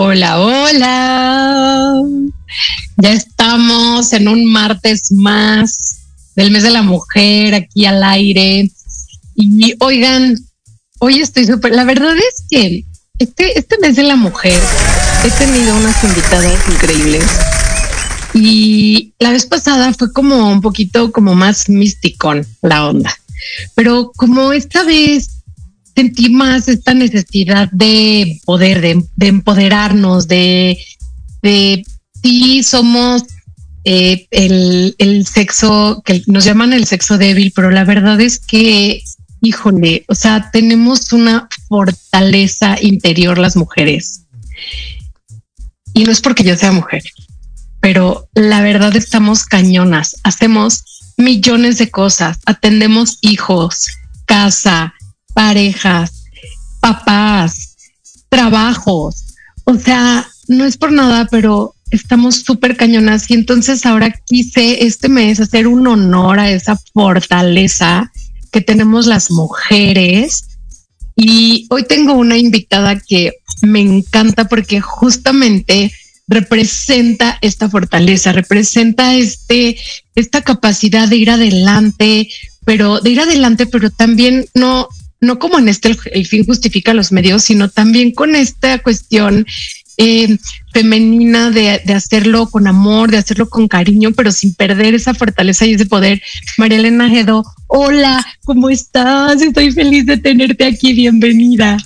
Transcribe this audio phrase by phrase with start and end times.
[0.00, 1.92] Hola, hola.
[2.98, 6.02] Ya estamos en un martes más
[6.36, 8.70] del mes de la mujer aquí al aire.
[9.34, 10.38] Y oigan,
[11.00, 11.74] hoy estoy súper.
[11.74, 12.84] La verdad es que
[13.18, 14.60] este, este mes de la mujer
[15.24, 17.24] he tenido unas invitadas increíbles.
[18.34, 23.12] Y la vez pasada fue como un poquito como más misticón la onda.
[23.74, 25.37] Pero como esta vez
[25.98, 30.78] sentí más esta necesidad de poder, de, de empoderarnos, de,
[31.42, 31.84] de
[32.22, 33.24] sí somos
[33.82, 39.02] eh, el, el sexo que nos llaman el sexo débil, pero la verdad es que,
[39.40, 44.22] híjole, o sea, tenemos una fortaleza interior las mujeres.
[45.94, 47.02] Y no es porque yo sea mujer,
[47.80, 50.84] pero la verdad estamos cañonas, hacemos
[51.16, 53.86] millones de cosas, atendemos hijos,
[54.26, 54.94] casa,
[55.38, 56.24] parejas,
[56.80, 57.76] papás,
[58.28, 59.36] trabajos.
[59.62, 65.08] O sea, no es por nada, pero estamos súper cañonas y entonces ahora quise este
[65.08, 68.10] mes hacer un honor a esa fortaleza
[68.50, 70.58] que tenemos las mujeres.
[71.14, 75.92] Y hoy tengo una invitada que me encanta porque justamente
[76.26, 79.76] representa esta fortaleza, representa este,
[80.16, 82.28] esta capacidad de ir adelante,
[82.64, 84.88] pero de ir adelante, pero también no,
[85.20, 89.46] no como en este el, fin justifica los medios, sino también con esta cuestión
[89.96, 90.38] eh,
[90.72, 95.74] femenina de, hacerlo con amor, de hacerlo con cariño, pero sin perder esa fortaleza y
[95.74, 96.22] ese poder.
[96.56, 99.42] María Elena Gedo, hola, ¿cómo estás?
[99.42, 101.76] Estoy feliz de tenerte aquí, bienvenida.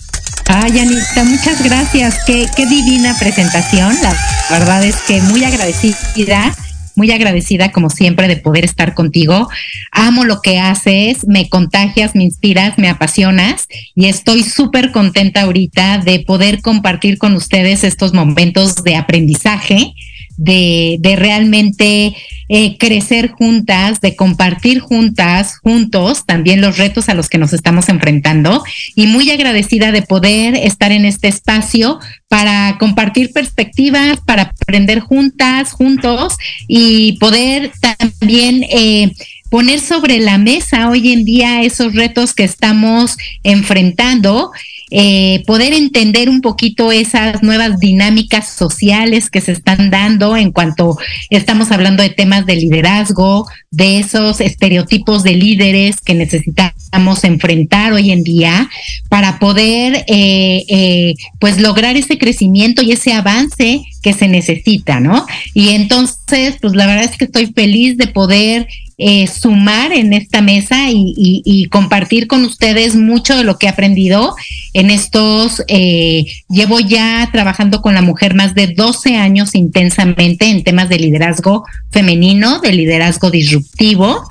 [0.46, 2.18] Ay, Anita, muchas gracias.
[2.26, 3.96] Qué, qué divina presentación.
[4.02, 6.54] La verdad es que muy agradecida
[6.96, 9.48] muy agradecida como siempre de poder estar contigo.
[9.90, 15.98] Amo lo que haces, me contagias, me inspiras, me apasionas y estoy súper contenta ahorita
[15.98, 19.94] de poder compartir con ustedes estos momentos de aprendizaje
[20.37, 22.14] de, de realmente
[22.49, 27.88] eh, crecer juntas, de compartir juntas, juntos, también los retos a los que nos estamos
[27.88, 28.62] enfrentando.
[28.94, 31.99] Y muy agradecida de poder estar en este espacio
[32.29, 36.37] para compartir perspectivas, para aprender juntas, juntos
[36.69, 39.12] y poder también eh,
[39.52, 44.50] poner sobre la mesa hoy en día esos retos que estamos enfrentando
[44.94, 50.98] eh, poder entender un poquito esas nuevas dinámicas sociales que se están dando en cuanto
[51.30, 58.10] estamos hablando de temas de liderazgo, de esos estereotipos de líderes que necesitamos enfrentar hoy
[58.10, 58.68] en día
[59.08, 65.24] para poder eh, eh, pues lograr ese crecimiento y ese avance que se necesita, ¿no?
[65.54, 68.68] Y entonces, pues la verdad es que estoy feliz de poder
[69.04, 74.37] eh, sumar en esta mesa y, compartir con ustedes mucho de lo que he aprendido
[74.75, 80.62] en estos, eh, llevo ya trabajando con la mujer más de 12 años intensamente en
[80.62, 84.28] temas de liderazgo femenino, de liderazgo disruptivo,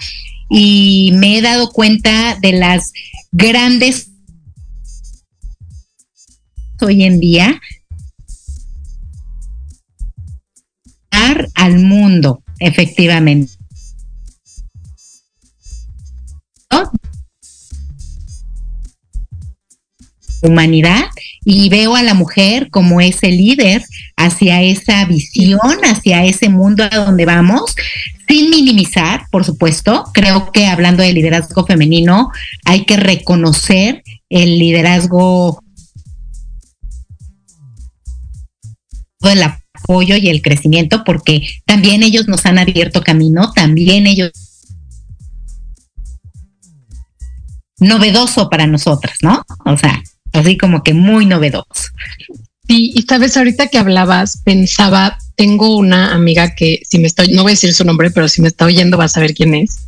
[0.49, 2.93] y me he dado cuenta de las
[3.33, 4.11] grandes
[6.79, 7.59] hoy en día
[11.55, 13.60] al mundo, efectivamente.
[20.41, 21.05] Humanidad
[21.45, 23.83] y veo a la mujer como ese líder
[24.17, 27.75] hacia esa visión, hacia ese mundo a donde vamos,
[28.27, 30.05] sin minimizar, por supuesto.
[30.13, 32.29] Creo que hablando de liderazgo femenino,
[32.65, 35.63] hay que reconocer el liderazgo
[39.21, 44.31] de la apoyo y el crecimiento, porque también ellos nos han abierto camino, también ellos
[47.79, 49.43] novedoso para nosotras, ¿no?
[49.65, 50.01] O sea,
[50.33, 51.91] así como que muy novedoso.
[52.67, 57.43] Sí, y sabes, ahorita que hablabas, pensaba, tengo una amiga que si me estoy, no
[57.43, 59.79] voy a decir su nombre, pero si me está oyendo va a saber quién es,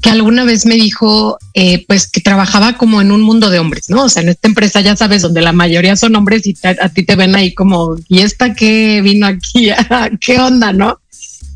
[0.00, 3.88] que alguna vez me dijo, eh, pues que trabajaba como en un mundo de hombres,
[3.88, 4.04] ¿no?
[4.04, 7.02] O sea, en esta empresa ya sabes, donde la mayoría son hombres y a ti
[7.02, 9.70] te ven ahí como, ¿y esta qué vino aquí?
[10.20, 11.00] ¿Qué onda, no?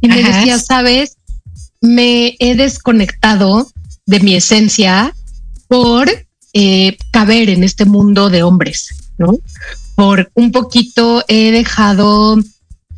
[0.01, 1.17] Y me decía, sabes,
[1.81, 3.71] me he desconectado
[4.07, 5.15] de mi esencia
[5.69, 6.11] por
[6.53, 9.39] eh, caber en este mundo de hombres, ¿no?
[9.95, 12.39] Por un poquito he dejado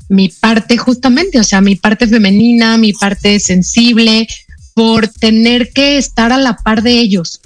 [0.09, 4.29] mi parte justamente, o sea, mi parte femenina, mi parte sensible,
[4.75, 7.41] por tener que estar a la par de ellos.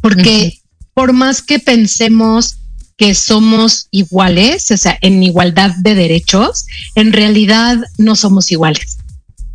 [0.00, 0.60] Porque
[0.94, 2.58] por más que pensemos
[2.96, 8.98] que somos iguales, o sea, en igualdad de derechos, en realidad no somos iguales,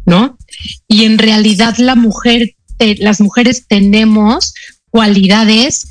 [0.06, 0.38] ¿no?
[0.88, 2.56] Y en realidad la mujer,
[3.00, 4.54] las mujeres tenemos
[4.92, 5.88] cualidades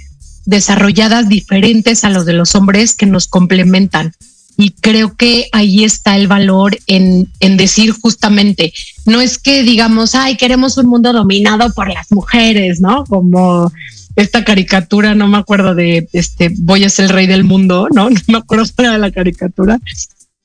[0.47, 4.14] desarrolladas diferentes a los de los hombres que nos complementan.
[4.56, 8.73] Y creo que ahí está el valor en, en decir justamente,
[9.06, 13.05] no es que digamos, ay, queremos un mundo dominado por las mujeres, ¿no?
[13.05, 13.73] Como
[14.17, 18.11] esta caricatura, no me acuerdo de este, voy a ser el rey del mundo, ¿no?
[18.11, 19.79] No me acuerdo de la caricatura,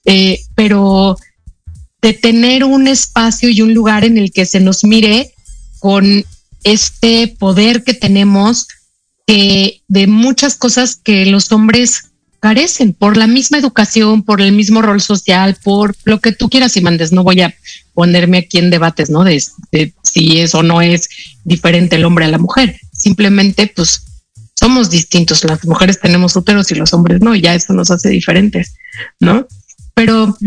[0.05, 1.17] eh, pero
[2.01, 5.33] de tener un espacio y un lugar en el que se nos mire
[5.79, 6.23] con
[6.65, 8.67] este poder que tenemos
[9.27, 14.81] eh, de muchas cosas que los hombres carecen por la misma educación, por el mismo
[14.81, 17.11] rol social, por lo que tú quieras y mandes.
[17.11, 17.55] No voy a
[17.93, 19.23] ponerme aquí en debates, ¿no?
[19.23, 19.41] De,
[20.03, 21.07] si es o no es
[21.43, 22.75] diferente el hombre a la mujer.
[22.91, 24.03] Simplemente, pues,
[24.53, 25.43] somos distintos.
[25.43, 28.75] Las mujeres tenemos úteros y los hombres no, y ya eso nos hace diferentes,
[29.19, 29.47] ¿no?
[29.93, 30.37] Pero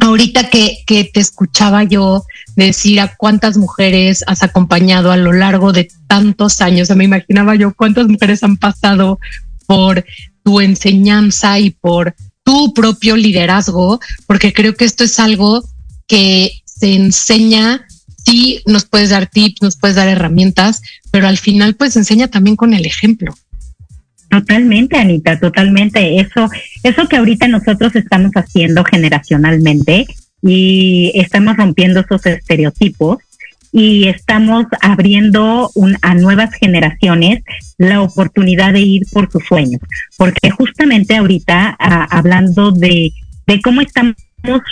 [0.00, 2.24] ahorita que, que te escuchaba yo
[2.56, 7.74] decir a cuántas mujeres has acompañado a lo largo de tantos años, me imaginaba yo
[7.74, 9.18] cuántas mujeres han pasado
[9.66, 10.04] por
[10.42, 15.62] tu enseñanza y por tu propio liderazgo, porque creo que esto es algo
[16.06, 17.86] que se enseña,
[18.24, 22.56] sí nos puedes dar tips, nos puedes dar herramientas, pero al final pues enseña también
[22.56, 23.34] con el ejemplo.
[24.28, 26.18] Totalmente, Anita, totalmente.
[26.18, 26.48] Eso,
[26.82, 30.06] eso que ahorita nosotros estamos haciendo generacionalmente
[30.42, 33.18] y estamos rompiendo esos estereotipos
[33.72, 35.70] y estamos abriendo
[36.02, 37.42] a nuevas generaciones
[37.78, 39.80] la oportunidad de ir por sus sueños.
[40.18, 43.12] Porque justamente ahorita, hablando de,
[43.46, 44.16] de cómo estamos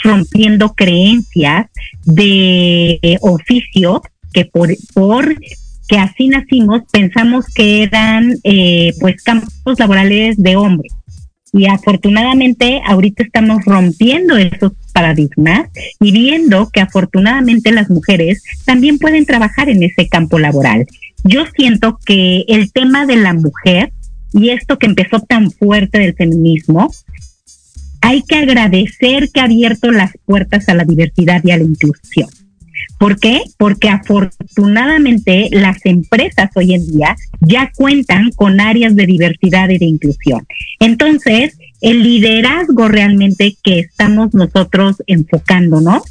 [0.03, 1.67] rompiendo creencias
[2.05, 4.01] de oficios
[4.33, 5.35] que por, por
[5.89, 10.93] que así nacimos, pensamos que eran eh, pues campos laborales de hombres.
[11.53, 15.69] Y afortunadamente ahorita estamos rompiendo esos paradigmas
[16.01, 20.87] y viendo que afortunadamente las mujeres también pueden trabajar en ese campo laboral.
[21.25, 23.93] Yo siento que el tema de la mujer
[24.33, 26.93] y esto que empezó tan fuerte del feminismo,
[28.01, 32.29] hay que agradecer que ha abierto las puertas a la diversidad y a la inclusión.
[33.01, 33.41] ¿Por qué?
[33.57, 39.87] Porque afortunadamente las empresas hoy en día ya cuentan con áreas de diversidad y de
[39.87, 40.47] inclusión.
[40.81, 46.03] Entonces, el liderazgo realmente que estamos nosotros enfocándonos,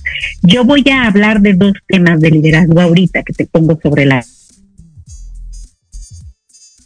[0.42, 4.26] yo voy a hablar de dos temas de liderazgo ahorita que te pongo sobre la...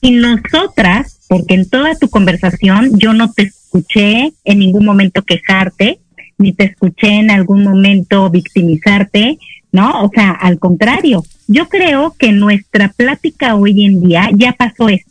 [0.01, 6.01] Y nosotras, porque en toda tu conversación yo no te escuché en ningún momento quejarte,
[6.38, 9.38] ni te escuché en algún momento victimizarte,
[9.74, 10.03] ¿no?
[10.03, 15.10] O sea, al contrario, yo creo que nuestra plática hoy en día ya pasó eso.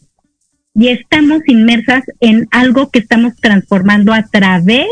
[0.74, 4.86] Y estamos inmersas en algo que estamos transformando a través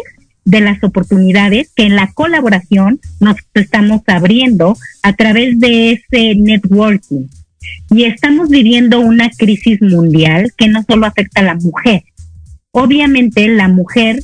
[0.45, 7.29] de las oportunidades que en la colaboración nos estamos abriendo a través de ese networking.
[7.91, 12.03] Y estamos viviendo una crisis mundial que no solo afecta a la mujer.
[12.73, 14.21] Obviamente la mujer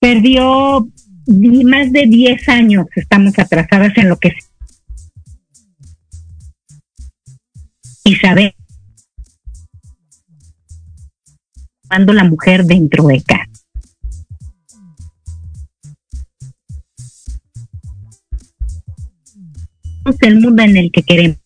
[0.00, 0.88] perdió
[1.30, 4.50] más de 10 años estamos atrasadas en lo que es
[8.04, 8.54] y saber
[11.88, 13.50] cuando la mujer dentro de casa.
[20.20, 21.39] el mundo en el que queremos.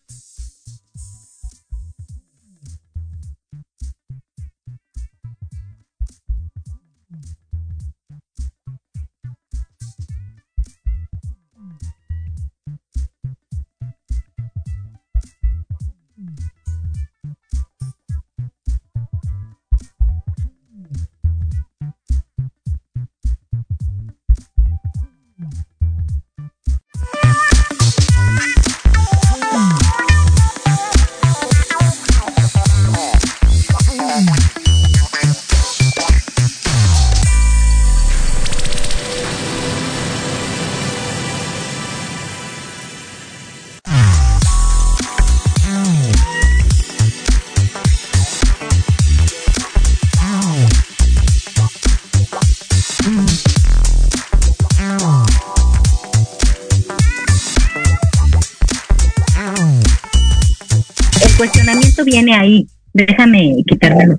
[62.94, 64.18] Déjame quitarme los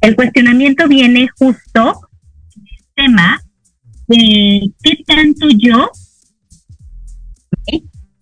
[0.00, 2.00] El cuestionamiento viene justo
[2.56, 3.42] en el tema
[4.08, 5.88] de qué tanto yo,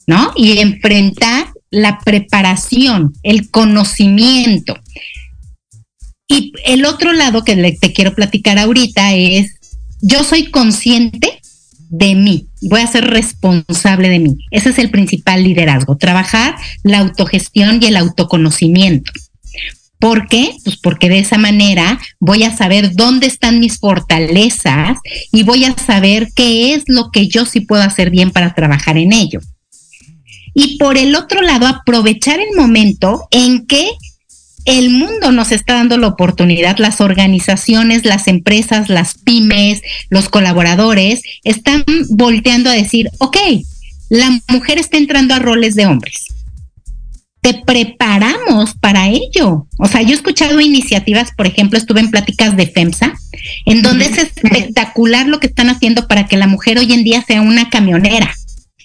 [0.07, 0.33] ¿no?
[0.37, 4.77] Y enfrentar la preparación, el conocimiento.
[6.29, 9.57] Y el otro lado que te quiero platicar ahorita es,
[10.03, 11.41] yo soy consciente
[11.89, 14.37] de mí, voy a ser responsable de mí.
[14.51, 19.11] Ese es el principal liderazgo, trabajar la autogestión y el autoconocimiento.
[20.01, 20.57] ¿Por qué?
[20.65, 24.99] Pues porque de esa manera voy a saber dónde están mis fortalezas
[25.31, 28.97] y voy a saber qué es lo que yo sí puedo hacer bien para trabajar
[28.97, 29.41] en ello.
[30.55, 33.91] Y por el otro lado, aprovechar el momento en que
[34.65, 41.23] el mundo nos está dando la oportunidad, las organizaciones, las empresas, las pymes, los colaboradores
[41.45, 43.37] están volteando a decir, ok,
[44.09, 46.27] la mujer está entrando a roles de hombres.
[47.41, 49.67] Te preparamos para ello.
[49.79, 53.15] O sea, yo he escuchado iniciativas, por ejemplo, estuve en pláticas de FEMSA,
[53.67, 57.23] en donde es espectacular lo que están haciendo para que la mujer hoy en día
[57.23, 58.35] sea una camionera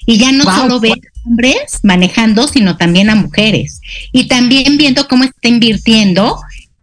[0.06, 3.82] y ya no solo ve a hombres manejando, sino también a mujeres.
[4.12, 6.40] Y también viendo cómo está invirtiendo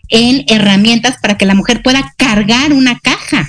[0.09, 3.49] en herramientas para que la mujer pueda cargar una caja.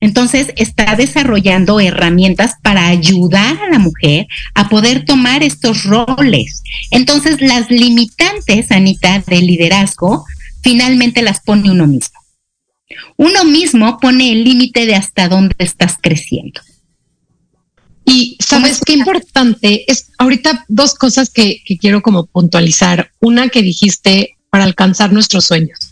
[0.00, 6.62] Entonces está desarrollando herramientas para ayudar a la mujer a poder tomar estos roles.
[6.90, 10.24] Entonces las limitantes, Anita, del liderazgo,
[10.62, 12.18] finalmente las pone uno mismo.
[13.16, 16.60] Uno mismo pone el límite de hasta dónde estás creciendo.
[18.04, 23.10] Y sabes qué importante es ahorita dos cosas que, quiero como puntualizar.
[23.20, 25.87] Una que dijiste para alcanzar nuestros sueños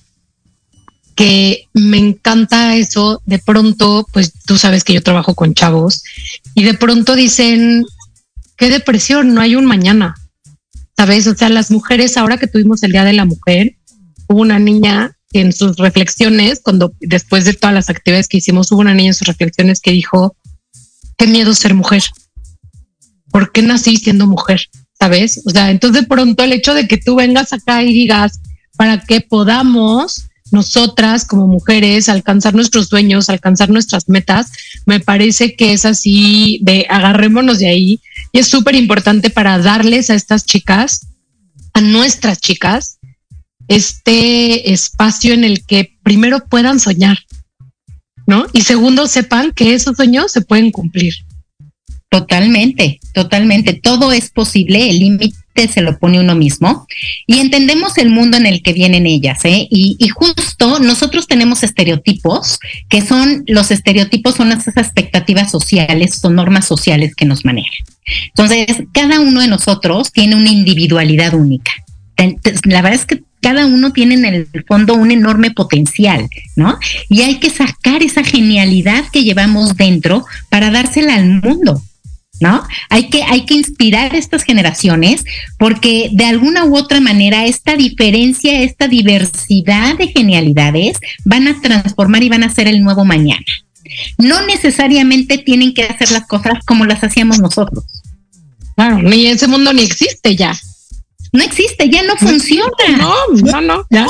[1.16, 3.20] que me encanta eso.
[3.24, 6.04] De pronto, pues tú sabes que yo trabajo con chavos
[6.54, 7.84] y de pronto dicen,
[8.56, 10.14] qué depresión, no hay un mañana.
[10.96, 11.26] ¿Sabes?
[11.26, 13.76] O sea, las mujeres, ahora que tuvimos el Día de la Mujer,
[14.28, 18.80] hubo una niña en sus reflexiones, cuando después de todas las actividades que hicimos, hubo
[18.80, 20.36] una niña en sus reflexiones que dijo,
[21.18, 22.02] qué miedo ser mujer.
[23.30, 24.62] ¿Por qué nací siendo mujer?
[24.98, 25.42] ¿Sabes?
[25.44, 28.40] O sea, entonces de pronto el hecho de que tú vengas acá y digas,
[28.76, 34.52] para que podamos nosotras como mujeres alcanzar nuestros sueños, alcanzar nuestras metas,
[34.84, 38.00] me parece que es así de agarrémonos de ahí
[38.32, 41.08] y es súper importante para darles a estas chicas,
[41.72, 42.98] a nuestras chicas,
[43.68, 47.18] este espacio en el que primero puedan soñar,
[48.26, 48.46] ¿no?
[48.52, 51.14] Y segundo, sepan que esos sueños se pueden cumplir.
[52.08, 53.74] Totalmente, totalmente.
[53.74, 55.36] Todo es posible, el límite
[55.68, 56.86] se lo pone uno mismo
[57.26, 59.66] y entendemos el mundo en el que vienen ellas, ¿eh?
[59.70, 62.58] Y, y, justo nosotros tenemos estereotipos,
[62.88, 67.86] que son, los estereotipos son esas expectativas sociales, son normas sociales que nos manejan.
[68.28, 71.72] Entonces, cada uno de nosotros tiene una individualidad única.
[72.64, 76.78] La verdad es que cada uno tiene en el fondo un enorme potencial, ¿no?
[77.08, 81.80] Y hay que sacar esa genialidad que llevamos dentro para dársela al mundo.
[82.40, 82.62] ¿No?
[82.90, 85.24] Hay que, hay que inspirar a estas generaciones
[85.58, 92.22] porque de alguna u otra manera esta diferencia, esta diversidad de genialidades van a transformar
[92.22, 93.44] y van a ser el nuevo mañana.
[94.18, 97.84] No necesariamente tienen que hacer las cosas como las hacíamos nosotros.
[98.74, 100.54] Claro, ni ese mundo ni existe ya
[101.36, 102.72] no existe, ya no funciona.
[102.98, 104.06] No, no, no, ya.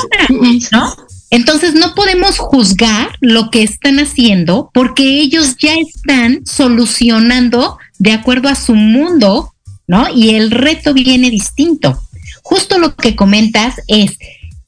[0.73, 0.97] ¿no?
[1.31, 8.49] Entonces no podemos juzgar lo que están haciendo porque ellos ya están solucionando de acuerdo
[8.49, 9.53] a su mundo,
[9.87, 10.07] ¿no?
[10.15, 12.01] Y el reto viene distinto.
[12.43, 14.19] Justo lo que comentas es,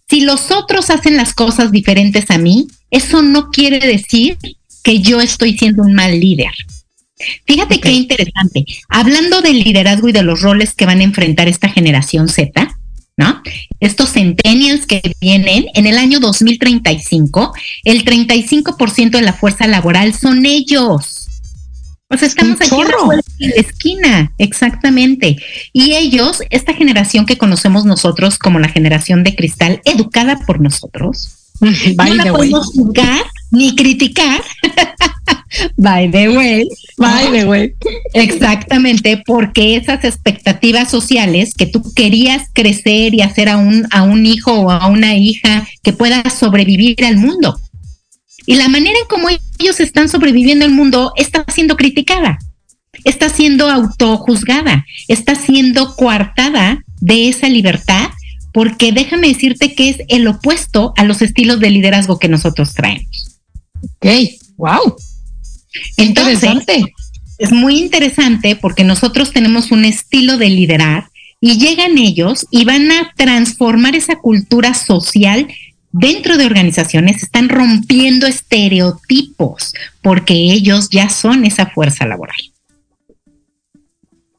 [0.08, 4.38] si los otros hacen las cosas diferentes a mí, eso no quiere decir
[4.82, 6.52] que yo estoy siendo un mal líder.
[7.47, 8.64] Fíjate qué interesante.
[8.88, 12.78] Hablando del liderazgo y de los roles que van a enfrentar esta generación Z,
[13.16, 13.42] ¿no?
[13.80, 17.52] Estos centennials que vienen en el año 2035,
[17.85, 21.17] el 35% de la fuerza laboral son ellos.
[22.10, 25.36] O sea, estamos aquí en la esquina, exactamente.
[25.74, 31.36] Y ellos, esta generación que conocemos nosotros como la generación de cristal, educada por nosotros,
[31.60, 34.42] no la podemos juzgar ni criticar.
[35.76, 36.68] By the way.
[36.96, 37.74] By the way.
[38.14, 44.24] Exactamente, porque esas expectativas sociales que tú querías crecer y hacer a un, a un
[44.24, 47.58] hijo o a una hija que pueda sobrevivir al mundo.
[48.48, 49.28] Y la manera en cómo
[49.58, 52.38] ellos están sobreviviendo al mundo está siendo criticada,
[53.04, 58.08] está siendo autojuzgada, está siendo coartada de esa libertad,
[58.54, 63.38] porque déjame decirte que es el opuesto a los estilos de liderazgo que nosotros traemos.
[63.82, 64.06] Ok,
[64.56, 64.96] wow.
[65.98, 66.50] Entonces,
[67.36, 72.90] es muy interesante porque nosotros tenemos un estilo de liderar Y llegan ellos y van
[72.90, 75.46] a transformar esa cultura social
[75.92, 79.72] dentro de organizaciones, están rompiendo estereotipos
[80.03, 82.37] porque ellos ya son esa fuerza laboral.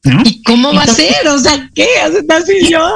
[0.03, 0.21] ¿No?
[0.23, 1.27] ¿Y cómo va a ser?
[1.27, 1.87] O sea, ¿qué?
[2.29, 2.79] Así yo.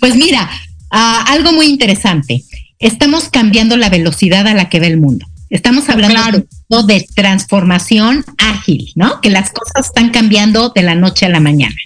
[0.00, 0.50] pues mira,
[0.92, 2.42] uh, algo muy interesante.
[2.78, 5.26] Estamos cambiando la velocidad a la que ve el mundo.
[5.48, 6.42] Estamos hablando
[6.86, 9.20] de transformación ágil, ¿no?
[9.20, 11.76] Que las cosas están cambiando de la noche a la mañana.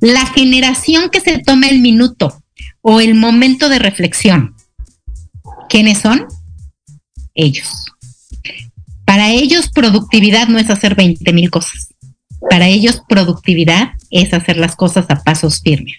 [0.00, 2.42] La generación que se toma el minuto
[2.88, 4.54] o el momento de reflexión,
[5.68, 6.24] ¿quiénes son?
[7.34, 7.84] Ellos.
[9.04, 11.88] Para ellos productividad no es hacer 20 mil cosas.
[12.48, 15.96] Para ellos productividad es hacer las cosas a pasos firmes.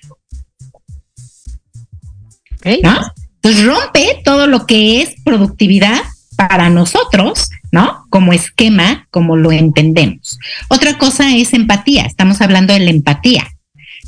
[2.81, 3.01] ¿No?
[3.35, 5.99] Entonces rompe todo lo que es productividad
[6.37, 8.05] para nosotros, ¿no?
[8.09, 10.39] Como esquema, como lo entendemos.
[10.69, 12.05] Otra cosa es empatía.
[12.05, 13.45] Estamos hablando de la empatía.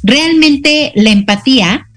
[0.01, 1.88] Realmente la empatía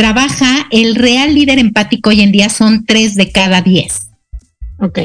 [0.00, 4.08] trabaja, el real líder empático hoy en día son tres de cada diez.
[4.78, 4.98] Ok.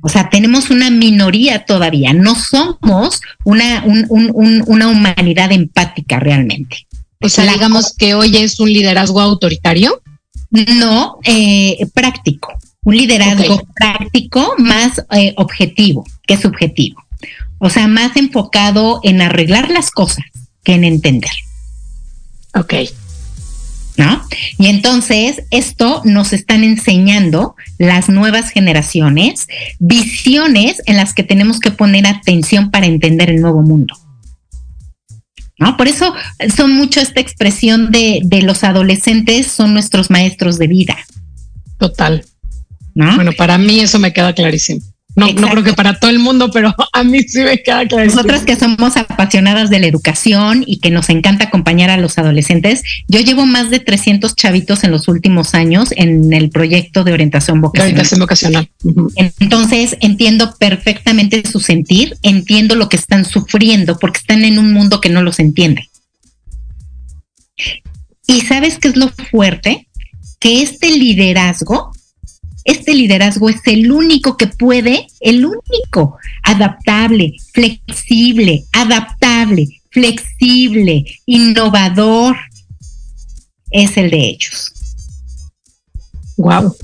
[0.00, 6.88] O sea, tenemos una minoría todavía, no somos una, una humanidad empática realmente.
[7.22, 10.02] O sea, digamos que hoy es un liderazgo autoritario.
[10.50, 17.00] No, eh, práctico un liderazgo práctico más eh, objetivo que subjetivo.
[17.58, 20.24] O sea, más enfocado en arreglar las cosas
[20.64, 21.30] que en entender.
[22.54, 22.74] Ok.
[23.96, 24.22] ¿No?
[24.58, 29.46] Y entonces esto nos están enseñando las nuevas generaciones,
[29.78, 33.94] visiones en las que tenemos que poner atención para entender el nuevo mundo.
[35.58, 35.76] ¿No?
[35.76, 36.14] Por eso
[36.56, 40.96] son mucho esta expresión de, de los adolescentes son nuestros maestros de vida.
[41.76, 42.24] Total.
[42.94, 44.80] Bueno, para mí eso me queda clarísimo.
[45.16, 48.22] No, no, creo que para todo el mundo, pero a mí sí me queda clarísimo.
[48.22, 52.82] Nosotras que somos apasionadas de la educación y que nos encanta acompañar a los adolescentes,
[53.08, 57.60] yo llevo más de 300 chavitos en los últimos años en el proyecto de orientación
[57.60, 57.92] vocacional.
[57.92, 58.70] Orientación vocacional.
[59.40, 65.00] Entonces entiendo perfectamente su sentir, entiendo lo que están sufriendo porque están en un mundo
[65.00, 65.88] que no los entiende.
[68.26, 69.88] Y sabes qué es lo fuerte?
[70.38, 71.92] Que este liderazgo
[72.64, 82.36] este liderazgo es el único que puede, el único, adaptable, flexible, adaptable, flexible, innovador,
[83.70, 84.72] es el de ellos.
[86.36, 86.74] Wow.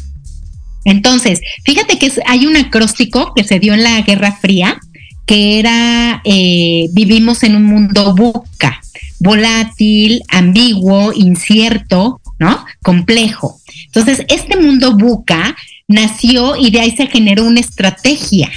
[0.85, 4.79] Entonces, fíjate que hay un acróstico que se dio en la Guerra Fría,
[5.27, 8.81] que era eh, vivimos en un mundo buca,
[9.19, 12.65] volátil, ambiguo, incierto, ¿no?
[12.83, 13.61] Complejo.
[13.97, 15.57] Entonces, este mundo buca
[15.89, 18.51] nació y de ahí se generó una estrategia.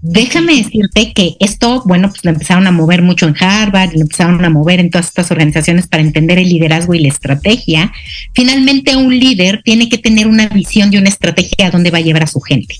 [0.00, 4.44] Déjame decirte que esto, bueno, pues lo empezaron a mover mucho en Harvard, lo empezaron
[4.44, 7.92] a mover en todas estas organizaciones para entender el liderazgo y la estrategia.
[8.32, 12.02] Finalmente, un líder tiene que tener una visión de una estrategia a dónde va a
[12.02, 12.76] llevar a su gente.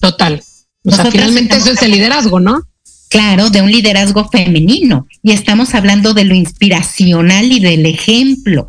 [0.00, 0.42] Total.
[0.84, 2.62] O sea, finalmente eso es el liderazgo, ¿no?
[3.10, 5.06] Claro, de un liderazgo femenino.
[5.22, 8.66] Y estamos hablando de lo inspiracional y del ejemplo.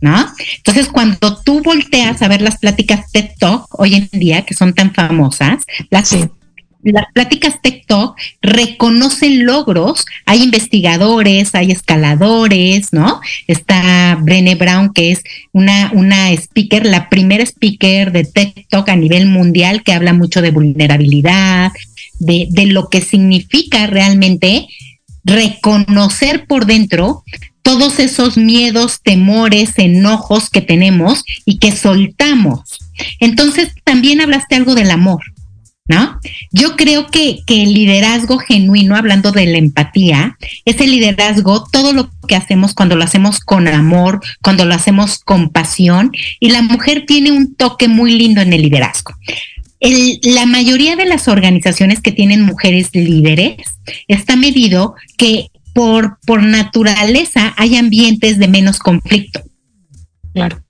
[0.00, 0.26] ¿No?
[0.56, 4.74] Entonces, cuando tú volteas a ver las pláticas TED Talk hoy en día, que son
[4.74, 6.16] tan famosas, las,
[6.82, 7.56] las pláticas
[7.86, 10.04] Talk reconocen logros.
[10.26, 13.20] Hay investigadores, hay escaladores, ¿no?
[13.46, 18.24] Está Brené Brown, que es una, una speaker, la primera speaker de
[18.68, 21.72] Talk a nivel mundial, que habla mucho de vulnerabilidad,
[22.18, 24.68] de, de lo que significa realmente
[25.24, 27.24] reconocer por dentro
[27.68, 32.78] todos esos miedos, temores, enojos que tenemos y que soltamos.
[33.20, 35.20] Entonces, también hablaste algo del amor,
[35.84, 36.18] ¿no?
[36.50, 41.92] Yo creo que, que, el liderazgo genuino, hablando de la empatía, es el liderazgo, todo
[41.92, 46.62] lo que hacemos cuando lo hacemos con amor, cuando lo hacemos con pasión, y la
[46.62, 49.12] mujer tiene un toque muy lindo en el liderazgo.
[50.22, 53.58] La mayoría de las organizaciones que tienen mujeres líderes
[54.08, 59.42] está medido que por, por naturaleza hay ambientes de menos conflicto.
[60.32, 60.62] Claro.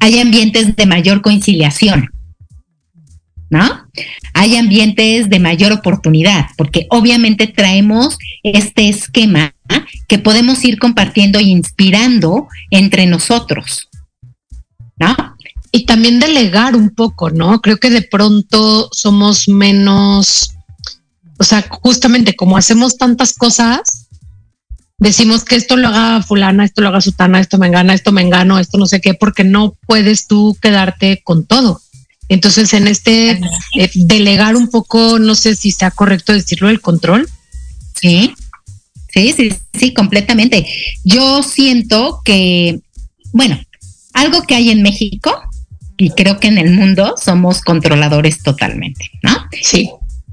[0.00, 2.10] Hay ambientes de mayor conciliación.
[3.50, 3.86] ¿No?
[4.32, 9.54] Hay ambientes de mayor oportunidad, porque obviamente traemos este esquema
[10.08, 13.88] que podemos ir compartiendo e inspirando entre nosotros.
[14.98, 15.14] ¿No?
[15.70, 17.60] Y también delegar un poco, ¿no?
[17.60, 20.54] Creo que de pronto somos menos,
[21.38, 24.03] o sea, justamente como hacemos tantas cosas,
[24.98, 28.22] decimos que esto lo haga fulana, esto lo haga sutana, esto me engana, esto me
[28.22, 31.80] engano, esto no sé qué, porque no puedes tú quedarte con todo.
[32.28, 33.40] Entonces, en este
[33.76, 37.28] eh, delegar un poco, no sé si sea correcto decirlo, el control.
[38.00, 38.34] Sí,
[39.14, 40.66] Sí, sí, sí, completamente.
[41.04, 42.80] Yo siento que,
[43.32, 43.60] bueno,
[44.12, 45.32] algo que hay en México
[45.96, 49.30] y creo que en el mundo somos controladores totalmente, ¿no?
[49.62, 49.90] Sí.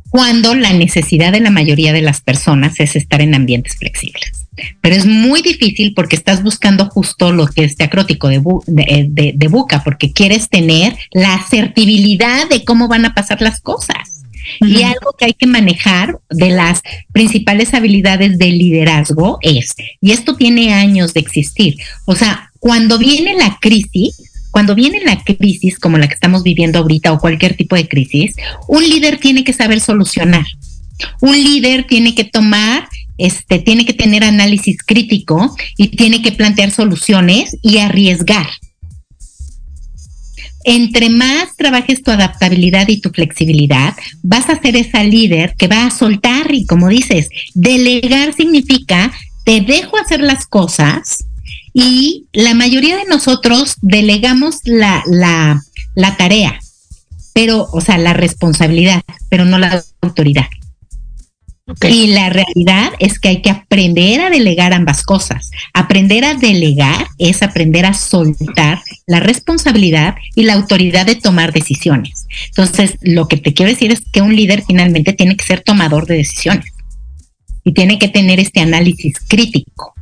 [0.09, 4.47] Cuando la necesidad de la mayoría de las personas es estar en ambientes flexibles.
[4.81, 8.83] Pero es muy difícil porque estás buscando justo lo que es diacrótico de, bu- de,
[8.83, 13.61] eh, de- de buca, porque quieres tener la asertibilidad de cómo van a pasar las
[13.61, 14.23] cosas.
[14.59, 16.81] Y algo que hay que manejar de las
[17.13, 23.35] principales habilidades del liderazgo es, y esto tiene años de existir, o sea, cuando viene
[23.35, 24.15] la crisis,
[24.49, 28.35] cuando viene la crisis como la que estamos viviendo ahorita o cualquier tipo de crisis,
[28.67, 30.45] un líder tiene que saber solucionar.
[31.21, 32.87] Un líder tiene que tomar,
[33.25, 38.47] este, tiene que tener análisis crítico y tiene que plantear soluciones y arriesgar.
[40.63, 45.85] Entre más trabajes tu adaptabilidad y tu flexibilidad, vas a ser esa líder que va
[45.85, 49.11] a soltar y como dices, delegar significa
[49.43, 51.25] te dejo hacer las cosas
[51.73, 56.59] y la mayoría de nosotros delegamos la, la, tarea,
[57.33, 60.45] pero, o sea, la responsabilidad, pero no la autoridad.
[61.89, 65.51] Y la realidad es que hay que aprender a delegar ambas cosas.
[65.73, 72.27] Aprender a delegar es aprender a soltar la responsabilidad y la autoridad de tomar decisiones.
[72.47, 76.07] Entonces, lo que te quiero decir es que un líder finalmente tiene que ser tomador
[76.07, 76.65] de decisiones
[77.63, 79.93] y tiene que tener este análisis crítico.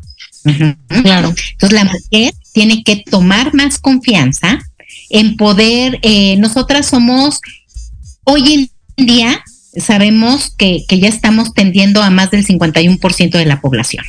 [1.04, 1.34] Claro.
[1.52, 4.60] Entonces la mujer tiene que tomar más confianza
[5.10, 7.42] en poder, eh, nosotras somos,
[8.24, 9.44] hoy en día
[9.76, 14.04] sabemos que, que ya estamos tendiendo a más del 51% de la población.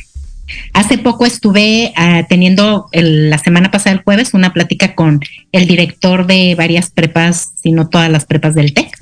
[0.73, 5.21] Hace poco estuve ah, teniendo el- la semana pasada, el jueves, una plática con
[5.53, 8.97] el director de varias prepas, si no todas las prepas del TEC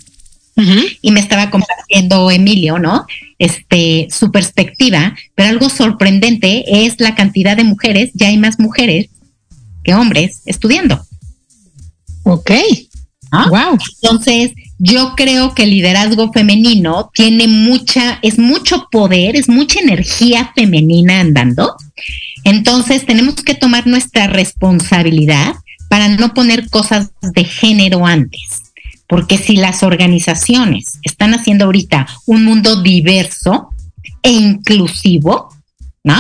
[1.02, 3.06] y me estaba compartiendo Emilio, ¿no?
[3.38, 9.08] Este, su perspectiva, pero algo sorprendente es la cantidad de mujeres, ya hay más mujeres
[9.86, 11.02] que hombres estudiando,
[12.24, 12.52] Ok.
[13.32, 13.48] ¿no?
[13.50, 13.78] Wow.
[14.02, 20.54] Entonces, yo creo que el liderazgo femenino tiene mucha, es mucho poder, es mucha energía
[20.56, 21.76] femenina andando.
[22.46, 25.54] Entonces, tenemos que tomar nuestra responsabilidad
[25.89, 28.62] para no poner cosas de género antes.
[29.08, 33.70] Porque si las organizaciones están haciendo ahorita un mundo diverso
[34.24, 35.50] e inclusivo,
[36.04, 36.15] ¿no?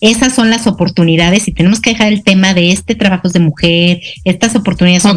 [0.00, 3.40] Esas son las oportunidades y tenemos que dejar el tema de este trabajo es de
[3.40, 5.16] mujer, estas oportunidades son.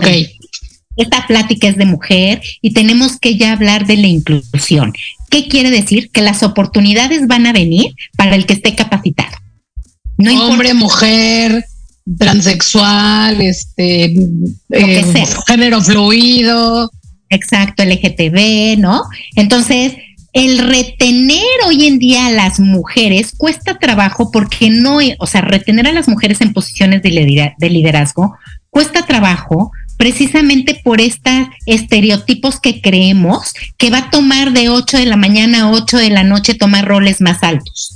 [0.97, 4.93] Esta plática es de mujer y tenemos que ya hablar de la inclusión.
[5.29, 6.10] ¿Qué quiere decir?
[6.12, 9.38] Que las oportunidades van a venir para el que esté capacitado.
[10.17, 10.73] No Hombre, importa.
[10.73, 11.65] mujer,
[12.17, 14.05] transexual, este,
[14.69, 16.91] eh, género fluido.
[17.29, 19.01] Exacto, LGTB, ¿no?
[19.36, 19.93] Entonces,
[20.31, 25.88] el retener hoy en día a las mujeres cuesta trabajo porque no, o sea, retener
[25.88, 28.36] a las mujeres en posiciones de liderazgo
[28.69, 35.05] cuesta trabajo precisamente por estos estereotipos que creemos que va a tomar de 8 de
[35.05, 37.95] la mañana a 8 de la noche tomar roles más altos.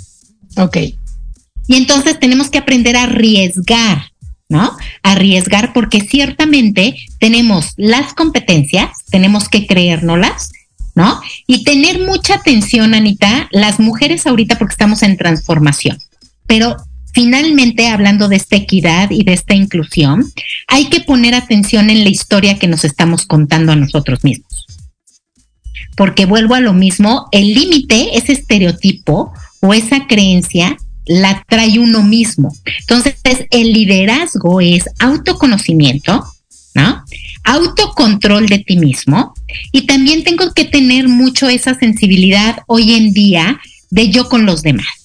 [0.57, 0.77] Ok.
[1.67, 4.11] Y entonces tenemos que aprender a arriesgar,
[4.49, 4.75] ¿no?
[5.03, 10.51] Arriesgar porque ciertamente tenemos las competencias, tenemos que creérnoslas,
[10.95, 11.21] ¿no?
[11.45, 15.99] Y tener mucha atención, Anita, las mujeres ahorita porque estamos en transformación,
[16.47, 16.75] pero
[17.13, 20.31] finalmente hablando de esta equidad y de esta inclusión,
[20.67, 24.65] hay que poner atención en la historia que nos estamos contando a nosotros mismos.
[25.95, 32.03] Porque vuelvo a lo mismo, el límite, ese estereotipo o esa creencia la trae uno
[32.03, 32.55] mismo.
[32.81, 33.15] Entonces,
[33.49, 36.23] el liderazgo es autoconocimiento,
[36.75, 37.03] ¿no?
[37.43, 39.33] Autocontrol de ti mismo
[39.71, 44.61] y también tengo que tener mucho esa sensibilidad hoy en día de yo con los
[44.61, 44.98] demás.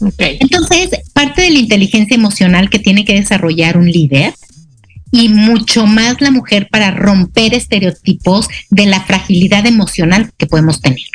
[0.00, 4.34] Entonces, parte de la inteligencia emocional que tiene que desarrollar un líder
[5.10, 11.06] y mucho más la mujer para romper estereotipos de la fragilidad emocional que podemos tener,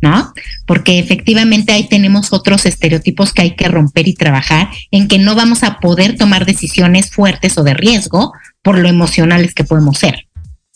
[0.00, 0.32] ¿no?
[0.66, 5.34] Porque efectivamente ahí tenemos otros estereotipos que hay que romper y trabajar en que no
[5.34, 8.32] vamos a poder tomar decisiones fuertes o de riesgo
[8.62, 10.28] por lo emocionales que podemos ser,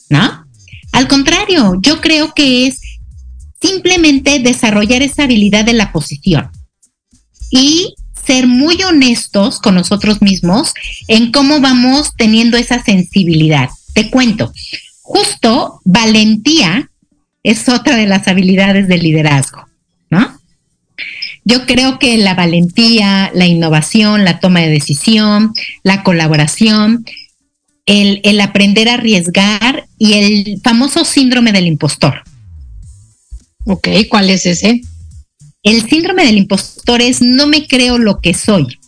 [0.09, 0.47] ¿no?
[0.93, 2.81] Al contrario, yo creo que es
[3.61, 6.51] simplemente desarrollar esa habilidad de la posición
[7.51, 7.95] y
[8.27, 10.75] ser muy honestos con nosotros mismos
[11.07, 13.69] en cómo vamos teniendo esa sensibilidad.
[13.95, 14.53] Te cuento,
[15.03, 16.91] justo valentía
[17.43, 19.67] es otra de las habilidades del liderazgo,
[20.11, 20.37] ¿no?
[21.45, 25.55] Yo creo que la valentía, la innovación, la toma de decisión,
[25.85, 27.07] la colaboración,
[27.87, 32.25] el, el aprender a arriesgar y el famoso síndrome del impostor.
[33.65, 33.89] Ok.
[34.09, 34.81] ¿Cuál es ese?
[35.67, 38.79] El síndrome del impostor es no me creo lo que soy.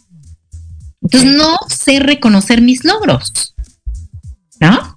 [1.02, 3.54] Entonces no sé reconocer mis logros.
[4.60, 4.96] ¿No?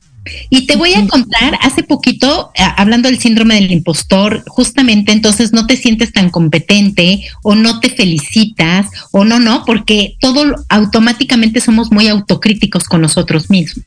[0.51, 5.65] Y te voy a contar, hace poquito, hablando del síndrome del impostor, justamente entonces no
[5.65, 11.91] te sientes tan competente o no te felicitas o no, no, porque todo automáticamente somos
[11.91, 13.85] muy autocríticos con nosotros mismos.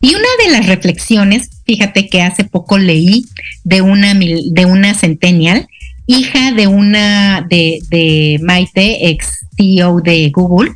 [0.00, 3.24] Y una de las reflexiones, fíjate que hace poco leí
[3.64, 5.66] de una, de una centennial,
[6.06, 10.72] hija de una de, de Maite, ex CEO de Google,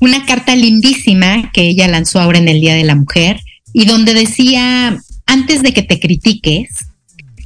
[0.00, 3.40] una carta lindísima que ella lanzó ahora en el Día de la Mujer
[3.72, 6.86] y donde decía, antes de que te critiques,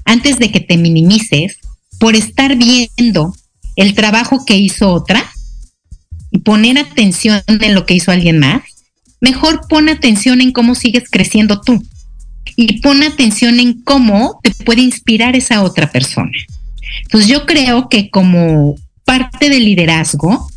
[0.04, 1.58] antes de que te minimices,
[1.98, 3.34] por estar viendo
[3.76, 5.30] el trabajo que hizo otra
[6.30, 8.62] y poner atención en lo que hizo alguien más,
[9.20, 11.82] mejor pon atención en cómo sigues creciendo tú
[12.56, 16.30] y pon atención en cómo te puede inspirar esa otra persona.
[17.02, 20.48] Entonces yo creo que como parte del liderazgo,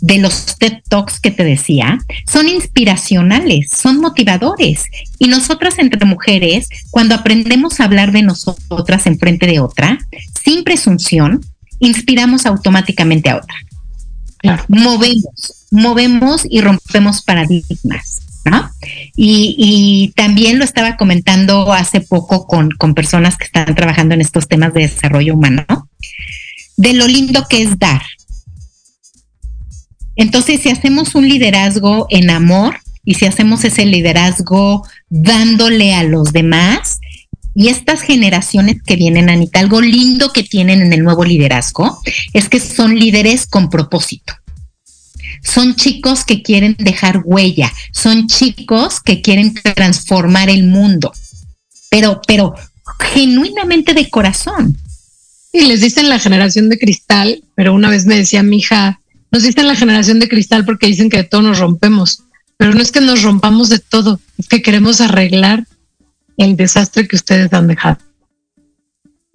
[0.00, 4.84] de los TED Talks que te decía, son inspiracionales, son motivadores.
[5.18, 9.98] Y nosotras entre mujeres, cuando aprendemos a hablar de nosotras en frente de otra,
[10.44, 11.44] sin presunción,
[11.80, 13.56] inspiramos automáticamente a otra.
[14.68, 18.22] Movemos, movemos y rompemos paradigmas.
[19.16, 24.48] Y, también lo estaba comentando hace poco con, con personas que están trabajando en estos
[24.48, 25.64] temas de desarrollo humano,
[26.76, 28.02] de lo lindo que es dar,
[30.18, 36.32] entonces, si hacemos un liderazgo en amor y si hacemos ese liderazgo dándole a los
[36.32, 36.98] demás,
[37.54, 42.00] y estas generaciones que vienen, Anita, algo lindo que tienen en el nuevo liderazgo
[42.32, 44.34] es que son líderes con propósito.
[45.42, 51.12] Son chicos que quieren dejar huella, son chicos que quieren transformar el mundo,
[51.90, 52.54] pero, pero
[53.14, 54.76] genuinamente de corazón.
[55.52, 59.42] Y les dicen la generación de cristal, pero una vez me decía mi hija, nos
[59.42, 62.22] dicen la generación de cristal porque dicen que de todo nos rompemos,
[62.56, 65.66] pero no es que nos rompamos de todo, es que queremos arreglar
[66.36, 67.98] el desastre que ustedes han dejado.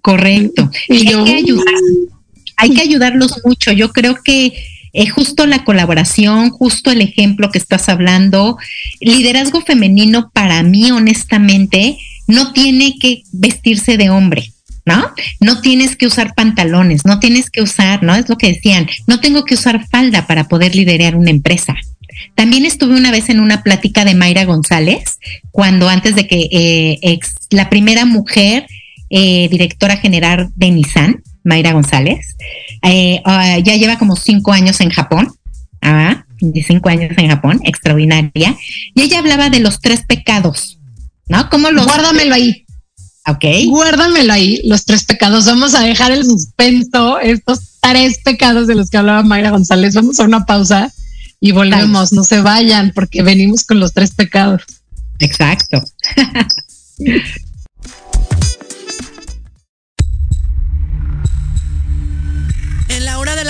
[0.02, 0.70] Correcto.
[0.90, 1.74] Y, hay, que ayudar,
[2.58, 3.72] hay que ayudarlos mucho.
[3.72, 4.54] Yo creo que
[4.94, 8.58] es justo la colaboración, justo el ejemplo que estás hablando.
[9.02, 14.54] Liderazgo femenino para mí, honestamente, no tiene que vestirse de hombre.
[14.86, 15.12] ¿no?
[15.40, 18.16] No tienes que usar pantalones, no tienes que usar, ¿no?
[18.16, 21.76] Es lo que decían, no tengo que usar falda para poder liderar una empresa.
[22.36, 25.20] También estuve una vez en una plática de Mayra González,
[25.52, 28.68] cuando antes de que eh, la primera mujer
[29.10, 32.36] eh, directora general de Nissan, Mayra González,
[32.82, 35.34] eh, ah, ya lleva como cinco años en Japón,
[35.82, 36.26] ah,
[36.66, 38.56] cinco años en Japón, extraordinaria,
[38.94, 40.80] y ella hablaba de los tres pecados,
[41.28, 41.50] ¿no?
[41.50, 41.86] ¿Cómo los...
[41.86, 42.66] Guárdamelo ahí.
[43.26, 43.46] Ok.
[43.68, 45.46] Guárdamelo ahí, los tres pecados.
[45.46, 49.94] Vamos a dejar el suspenso, estos tres pecados de los que hablaba Mayra González.
[49.94, 50.92] Vamos a una pausa
[51.40, 52.12] y volvemos.
[52.12, 54.64] No se vayan porque venimos con los tres pecados.
[55.20, 55.82] Exacto.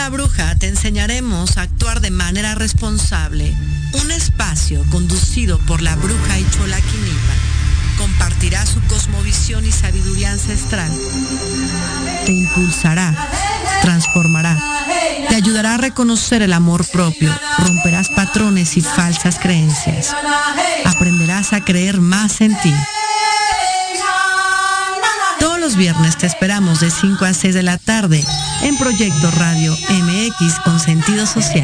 [0.03, 3.55] la bruja te enseñaremos a actuar de manera responsable.
[4.03, 6.77] Un espacio conducido por la bruja y Chola
[7.97, 10.91] compartirá su cosmovisión y sabiduría ancestral.
[12.25, 13.15] Te impulsará,
[13.81, 14.61] transformará,
[15.29, 20.13] te ayudará a reconocer el amor propio, romperás patrones y falsas creencias,
[20.83, 22.73] aprenderás a creer más en ti.
[25.63, 28.21] Los viernes te esperamos de 5 a 6 de la tarde
[28.63, 31.63] en Proyecto Radio MX con sentido social.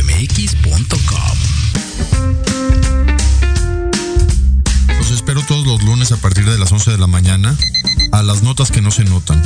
[6.81, 7.55] 11 de la mañana
[8.11, 9.39] a las notas que no se notan.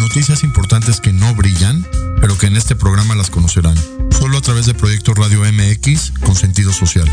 [0.00, 1.88] Noticias importantes que no brillan,
[2.20, 3.74] pero que en este programa las conocerán.
[4.10, 7.08] Solo a través de Proyecto Radio MX con sentido social.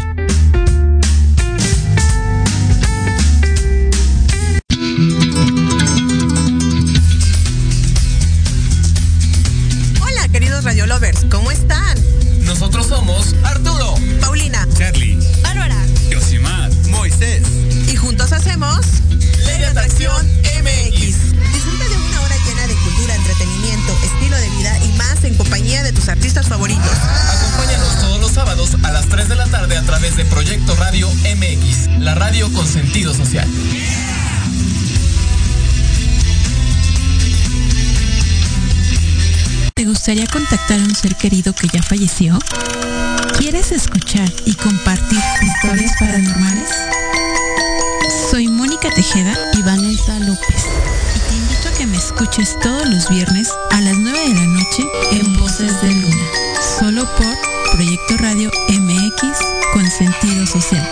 [10.01, 11.97] Hola, queridos Radio Lovers, ¿cómo están?
[12.43, 13.72] Nosotros somos Arturo,
[26.33, 26.91] artistas favoritos.
[27.31, 31.07] Acompáñanos todos los sábados a las 3 de la tarde a través de Proyecto Radio
[31.07, 33.47] MX, la radio con sentido social.
[39.75, 42.39] ¿Te gustaría contactar a un ser querido que ya falleció?
[43.37, 46.69] ¿Quieres escuchar y compartir historias paranormales?
[48.31, 50.62] Soy Mónica Tejeda y Vanessa López
[51.83, 55.89] que me escuches todos los viernes a las 9 de la noche en Voces de
[55.89, 56.25] Luna,
[56.79, 59.37] solo por Proyecto Radio MX
[59.73, 60.87] con sentido social.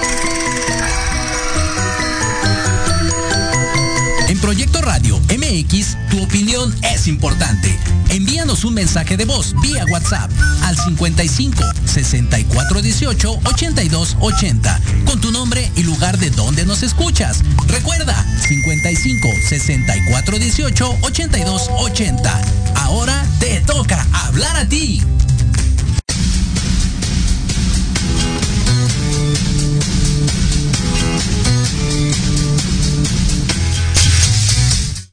[4.27, 7.73] En Proyecto Radio MX, tu opinión es importante.
[8.09, 10.29] Envíanos un mensaje de voz vía WhatsApp
[10.71, 17.41] al 55 64 18 82 80 con tu nombre y lugar de donde nos escuchas.
[17.67, 18.15] Recuerda
[18.47, 22.41] 55 64 18 82 80.
[22.75, 25.01] Ahora te toca hablar a ti.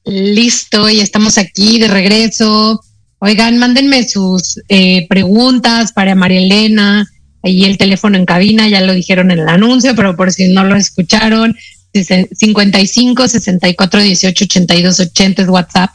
[0.04, 2.80] Listo, y estamos aquí de regreso.
[3.20, 7.10] Oigan, mándenme sus eh, preguntas para María Elena.
[7.42, 10.64] Ahí el teléfono en cabina, ya lo dijeron en el anuncio, pero por si no
[10.64, 11.56] lo escucharon,
[11.92, 15.90] 55 64 18 82 80 es WhatsApp.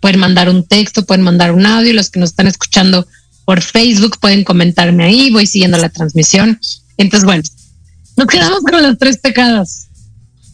[0.00, 1.92] Pueden mandar un texto, pueden mandar un audio.
[1.92, 3.06] Los que nos están escuchando
[3.44, 5.30] por Facebook pueden comentarme ahí.
[5.30, 6.60] Voy siguiendo la transmisión.
[6.96, 7.42] Entonces, bueno,
[8.16, 9.86] nos quedamos con los tres pecados.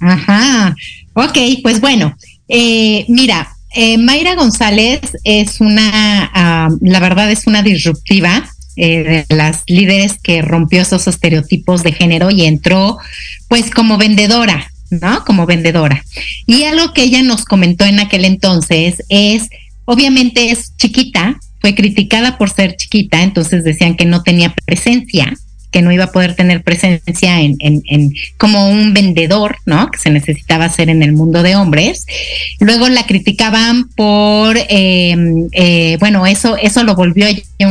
[0.01, 0.75] Ajá.
[1.15, 2.17] Ok, pues bueno,
[2.49, 9.35] eh, mira, eh, Mayra González es una, ah, la verdad es una disruptiva eh, de
[9.35, 12.99] las líderes que rompió esos estereotipos de género y entró
[13.49, 15.25] pues como vendedora, ¿no?
[15.25, 16.05] Como vendedora.
[16.47, 19.49] Y algo que ella nos comentó en aquel entonces es,
[19.85, 25.33] obviamente es chiquita, fue criticada por ser chiquita, entonces decían que no tenía presencia,
[25.75, 29.91] que no iba a poder tener presencia en, como un vendedor, ¿no?
[29.91, 32.07] Que se necesitaba hacer en el mundo de hombres.
[32.61, 35.17] Luego la criticaban por, eh,
[35.51, 37.27] eh, bueno, eso, eso lo volvió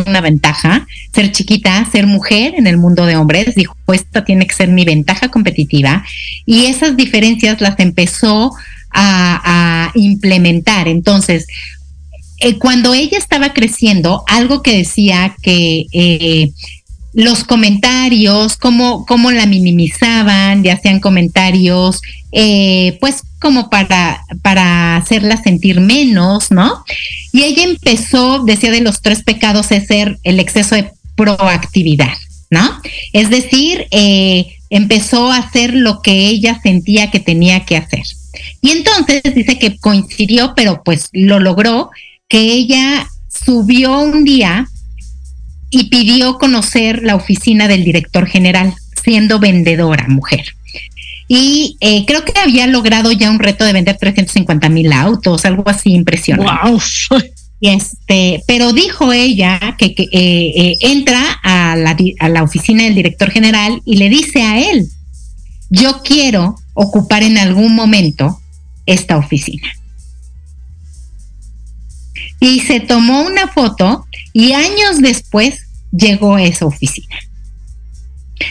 [0.06, 3.56] una ventaja, ser chiquita, ser mujer en el mundo de hombres.
[3.56, 6.04] Dijo, esta tiene que ser mi ventaja competitiva.
[6.46, 8.52] Y esas diferencias las empezó
[8.92, 10.90] a, a implementar.
[10.90, 11.48] Entonces,
[12.40, 16.52] eh, cuando ella estaba creciendo, algo que decía que eh,
[17.14, 22.02] los comentarios, cómo, cómo la minimizaban, ya hacían comentarios,
[22.32, 26.84] eh, pues como para, para hacerla sentir menos, ¿no?
[27.32, 32.14] Y ella empezó, decía de los tres pecados, es ser el exceso de proactividad,
[32.50, 32.82] ¿no?
[33.12, 38.04] Es decir, eh, empezó a hacer lo que ella sentía que tenía que hacer.
[38.62, 41.92] Y entonces dice que coincidió, pero pues lo logró,
[42.28, 44.68] que ella subió un día
[45.74, 50.46] y pidió conocer la oficina del director general, siendo vendedora, mujer.
[51.28, 55.68] Y eh, creo que había logrado ya un reto de vender 350 mil autos, algo
[55.68, 56.70] así impresionante.
[56.70, 56.80] Wow.
[57.60, 62.84] Y este, pero dijo ella que, que eh, eh, entra a la, a la oficina
[62.84, 64.88] del director general y le dice a él,
[65.72, 68.40] yo quiero ocupar en algún momento
[68.86, 69.68] esta oficina.
[72.40, 75.63] Y se tomó una foto y años después
[75.96, 77.16] llegó a esa oficina.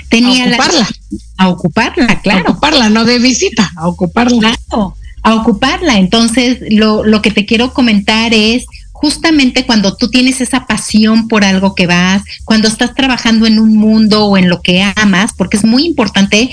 [0.09, 0.89] Tenía a ocuparla.
[1.11, 2.49] La, a ocuparla, claro.
[2.49, 4.57] A ocuparla, no de visita, a ocuparla.
[4.69, 5.99] Claro, a ocuparla.
[5.99, 11.45] Entonces, lo, lo que te quiero comentar es justamente cuando tú tienes esa pasión por
[11.45, 15.57] algo que vas, cuando estás trabajando en un mundo o en lo que amas, porque
[15.57, 16.51] es muy importante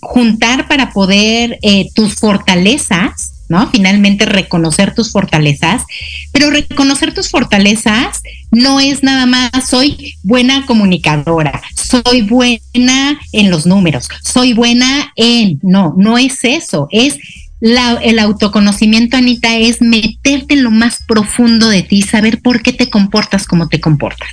[0.00, 3.70] juntar para poder eh, tus fortalezas, ¿no?
[3.70, 5.84] Finalmente reconocer tus fortalezas,
[6.32, 13.66] pero reconocer tus fortalezas no es nada más soy buena comunicadora, soy buena en los
[13.66, 17.18] números, soy buena en, no, no es eso, es
[17.60, 22.88] el autoconocimiento, Anita, es meterte en lo más profundo de ti, saber por qué te
[22.88, 24.28] comportas como te comportas,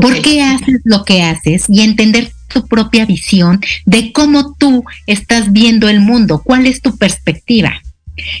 [0.00, 5.52] por qué haces lo que haces y entender tu propia visión de cómo tú estás
[5.52, 7.82] viendo el mundo, cuál es tu perspectiva.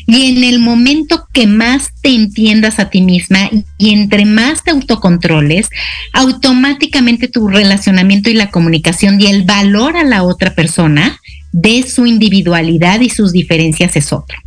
[0.06, 4.70] Y en el momento que más te entiendas a ti misma y entre más te
[4.70, 5.68] autocontroles,
[6.12, 11.20] automáticamente tu relacionamiento y la comunicación y el valor a la otra persona
[11.52, 14.38] de su individualidad y sus diferencias es otro.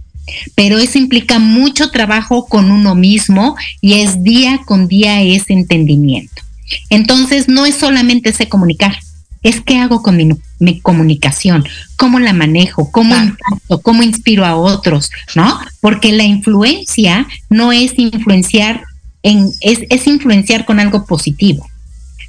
[0.56, 6.42] Pero eso implica mucho trabajo con uno mismo y es día con día ese entendimiento.
[6.90, 9.00] Entonces no es solamente ese comunicar,
[9.44, 11.66] es qué hago con mi, comunicación,
[11.96, 15.60] cómo la manejo, cómo impacto, cómo inspiro a otros, ¿no?
[15.82, 18.84] Porque la influencia no es influenciar
[19.24, 21.66] en, es, es influenciar con algo positivo.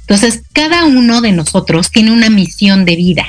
[0.01, 3.25] Entonces, cada uno de nosotros tiene una misión de vida.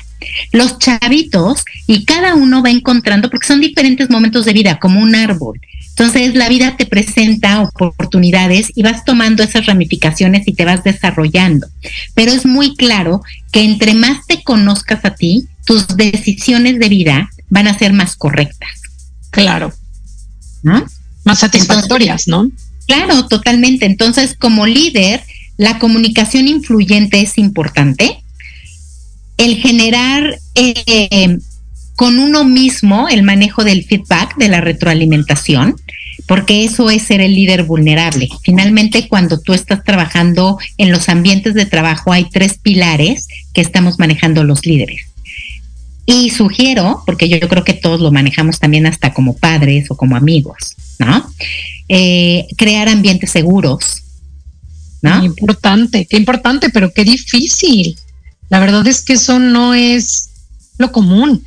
[0.52, 5.14] Los chavitos y cada uno va encontrando, porque son diferentes momentos de vida, como un
[5.14, 5.60] árbol.
[5.90, 11.66] Entonces la vida te presenta oportunidades y vas tomando esas ramificaciones y te vas desarrollando.
[12.14, 17.30] Pero es muy claro que entre más te conozcas a ti, tus decisiones de vida
[17.50, 18.70] van a ser más correctas.
[19.30, 19.72] Claro.
[20.62, 20.84] ¿No?
[21.24, 22.50] Más satisfactorias, ¿no?
[22.86, 23.86] Claro, totalmente.
[23.86, 25.22] Entonces, como líder,
[25.56, 28.21] la comunicación influyente es importante.
[29.36, 31.38] El generar eh,
[31.96, 35.76] con uno mismo el manejo del feedback, de la retroalimentación,
[36.26, 38.28] porque eso es ser el líder vulnerable.
[38.42, 43.98] Finalmente, cuando tú estás trabajando en los ambientes de trabajo, hay tres pilares que estamos
[43.98, 45.02] manejando los líderes.
[46.04, 50.16] Y sugiero, porque yo, creo que todos lo manejamos también hasta como padres o como
[50.16, 51.24] amigos, ¿no?
[51.88, 54.02] Eh, crear ambientes seguros,
[55.00, 55.20] ¿no?
[55.20, 57.96] Qué importante, qué importante, pero qué difícil.
[58.52, 60.28] La verdad es que eso no es
[60.76, 61.42] lo común.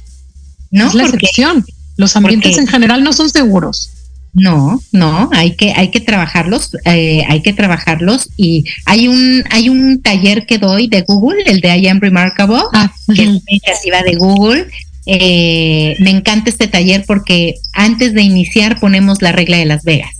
[0.72, 1.64] No, es la excepción.
[1.98, 3.92] Los ambientes en general no son seguros.
[4.34, 9.70] No, no, hay que, hay que trabajarlos, eh, hay que trabajarlos y hay un, hay
[9.70, 13.42] un taller que doy de Google, el de I Am Remarkable, ah, que es una
[13.50, 14.68] iniciativa de Google.
[15.06, 20.12] Eh, me encanta este taller porque antes de iniciar ponemos la regla de Las Vegas.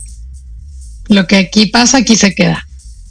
[1.08, 2.64] Lo que aquí pasa, aquí se queda.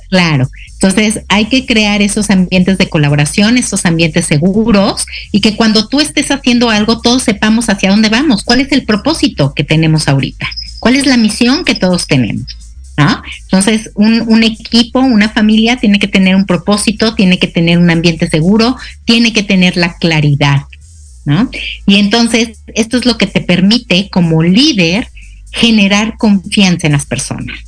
[0.10, 0.50] Claro.
[0.86, 6.00] Entonces hay que crear esos ambientes de colaboración, esos ambientes seguros y que cuando tú
[6.00, 10.48] estés haciendo algo todos sepamos hacia dónde vamos, cuál es el propósito que tenemos ahorita,
[10.80, 12.46] cuál es la misión que todos tenemos.
[13.44, 17.90] Entonces, un, un, equipo, una familia tiene que tener un propósito, tiene que tener un
[17.90, 20.62] ambiente seguro, tiene que tener la claridad,
[21.26, 21.50] ¿no?
[21.86, 25.10] Y entonces, esto es lo que te permite como líder
[25.52, 27.60] generar confianza en las personas.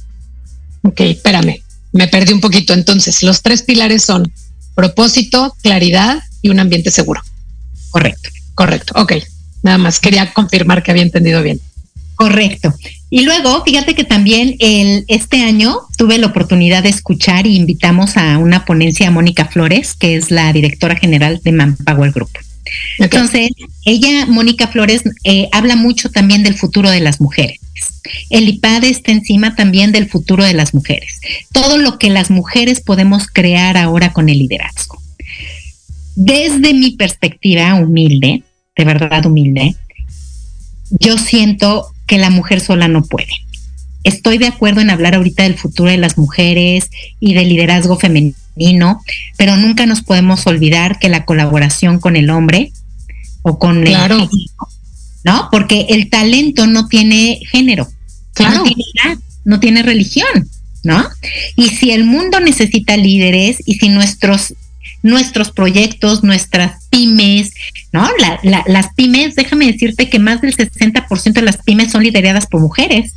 [0.84, 1.67] Ok, espérame
[1.98, 2.74] me perdí un poquito.
[2.74, 4.32] Entonces, los tres pilares son
[4.76, 7.22] propósito, claridad y un ambiente seguro.
[7.90, 8.30] Correcto.
[8.54, 8.94] Correcto.
[8.96, 9.14] Ok.
[9.64, 11.60] Nada más quería confirmar que había entendido bien.
[12.16, 12.74] Correcto.
[13.10, 18.18] Y luego, fíjate que también el, este año tuve la oportunidad de escuchar y invitamos
[18.18, 22.32] a una ponencia a Mónica Flores, que es la directora general de Manpower Group.
[22.98, 23.52] Entonces,
[23.86, 27.60] ella, Mónica Flores, eh, habla mucho también del futuro de las mujeres.
[28.30, 31.20] El IPAD está encima también del futuro de las mujeres.
[31.52, 35.02] Todo lo que las mujeres podemos crear ahora con el liderazgo.
[36.16, 38.44] Desde mi perspectiva humilde,
[38.76, 39.76] de verdad humilde,
[40.90, 43.32] yo siento que la mujer sola no puede.
[44.04, 49.04] Estoy de acuerdo en hablar ahorita del futuro de las mujeres y del liderazgo femenino,
[49.38, 52.72] pero nunca nos podemos olvidar que la colaboración con el hombre
[53.42, 54.16] o con claro.
[54.16, 54.30] el
[55.28, 55.50] ¿no?
[55.52, 57.86] Porque el talento no tiene género,
[58.40, 60.50] no tiene edad, no tiene religión,
[60.86, 61.06] ¿no?
[61.58, 64.54] Y si el mundo necesita líderes y si nuestros
[65.04, 67.54] nuestros proyectos, nuestras pymes,
[67.92, 68.08] ¿no?
[68.42, 73.14] las pymes, déjame decirte que más del 60% de las pymes son lideradas por mujeres.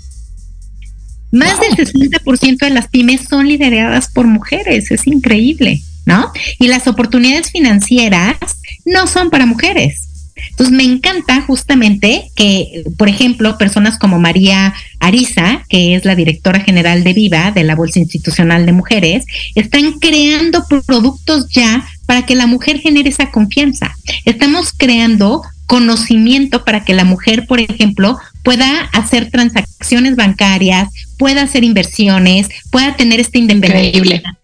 [1.32, 6.32] Más del 60% de las pymes son lideradas por mujeres, es increíble, ¿no?
[6.58, 8.36] Y las oportunidades financieras
[8.84, 10.09] no son para mujeres.
[10.50, 16.60] Entonces me encanta justamente que, por ejemplo, personas como María Ariza, que es la directora
[16.60, 19.24] general de Viva, de la Bolsa Institucional de Mujeres,
[19.54, 23.94] están creando productos ya para que la mujer genere esa confianza.
[24.24, 31.62] Estamos creando conocimiento para que la mujer, por ejemplo, pueda hacer transacciones bancarias, pueda hacer
[31.62, 34.39] inversiones, pueda tener esta independencia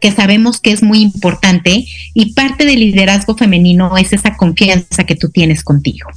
[0.00, 5.14] que sabemos que es muy importante y parte del liderazgo femenino es esa confianza que
[5.14, 6.10] tú tienes contigo.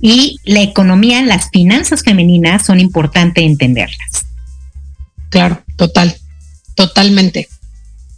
[0.00, 4.24] Y la economía, las finanzas femeninas son importantes entenderlas.
[5.28, 6.16] Claro, total,
[6.74, 7.48] totalmente.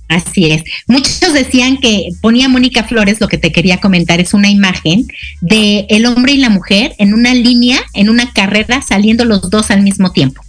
[0.09, 0.63] Así es.
[0.87, 5.07] Muchos decían que ponía Mónica Flores, lo que te quería comentar es una imagen
[5.41, 9.71] de el hombre y la mujer en una línea, en una carrera, saliendo los dos
[9.71, 10.43] al mismo tiempo.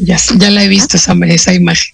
[0.00, 1.88] ya, ya la he visto esa, esa imagen.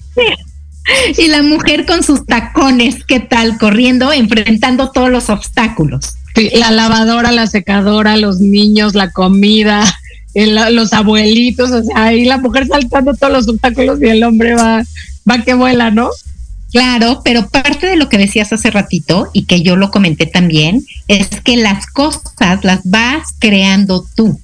[1.19, 3.59] Y la mujer con sus tacones, ¿qué tal?
[3.59, 6.15] Corriendo, enfrentando todos los obstáculos.
[6.55, 9.85] la lavadora, la secadora, los niños, la comida,
[10.35, 14.83] los abuelitos, o sea, ahí la mujer saltando todos los obstáculos y el hombre va,
[15.29, 16.11] va que vuela, ¿no?
[16.73, 20.85] Claro, pero parte de lo que decías hace ratito y que yo lo comenté también
[21.07, 24.41] es que las cosas las vas creando tú.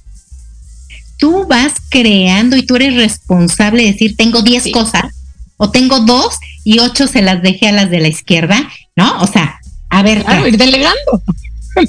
[1.17, 5.20] Tú vas creando y tú eres responsable de decir, tengo 10 cosas
[5.61, 9.21] o tengo dos y ocho se las dejé a las de la izquierda, ¿no?
[9.21, 9.59] O sea,
[9.89, 10.23] a ver.
[10.23, 11.21] Claro, ir delegando.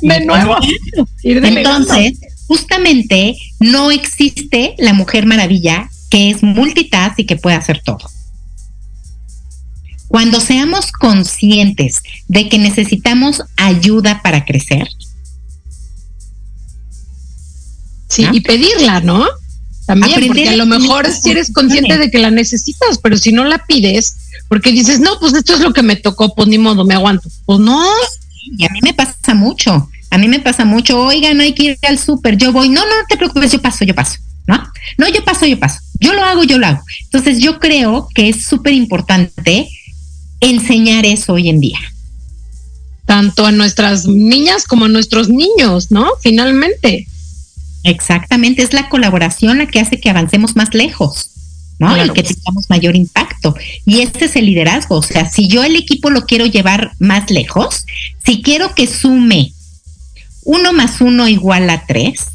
[0.02, 0.56] De nuevo.
[1.22, 1.80] Ir delegando.
[1.80, 8.10] Entonces, justamente no existe la mujer maravilla que es multitask y que puede hacer todo.
[10.06, 14.86] Cuando seamos conscientes de que necesitamos ayuda para crecer.
[18.10, 19.26] Sí, y pedirla, ¿no?
[19.86, 23.44] También, porque a lo mejor si eres consciente de que la necesitas, pero si no
[23.44, 24.16] la pides,
[24.48, 27.28] porque dices, no, pues esto es lo que me tocó, pues ni modo, me aguanto.
[27.46, 27.84] Pues no.
[28.58, 31.78] Y a mí me pasa mucho, a mí me pasa mucho, oigan, hay que ir
[31.82, 34.62] al súper, yo voy, no, no te preocupes, yo paso, yo paso, ¿no?
[34.98, 36.82] No, yo paso, yo paso, yo lo hago, yo lo hago.
[37.04, 39.68] Entonces yo creo que es súper importante
[40.40, 41.78] enseñar eso hoy en día.
[43.06, 46.08] Tanto a nuestras niñas como a nuestros niños, ¿no?
[46.20, 47.06] Finalmente.
[47.84, 51.28] Exactamente, es la colaboración la que hace que avancemos más lejos.
[51.78, 51.96] ¿no?
[52.04, 53.56] Y que tengamos mayor impacto.
[53.84, 54.96] Y este es el liderazgo.
[54.98, 57.86] O sea, si yo el equipo lo quiero llevar más lejos,
[58.24, 59.52] si quiero que sume
[60.44, 62.26] uno más uno igual a tres,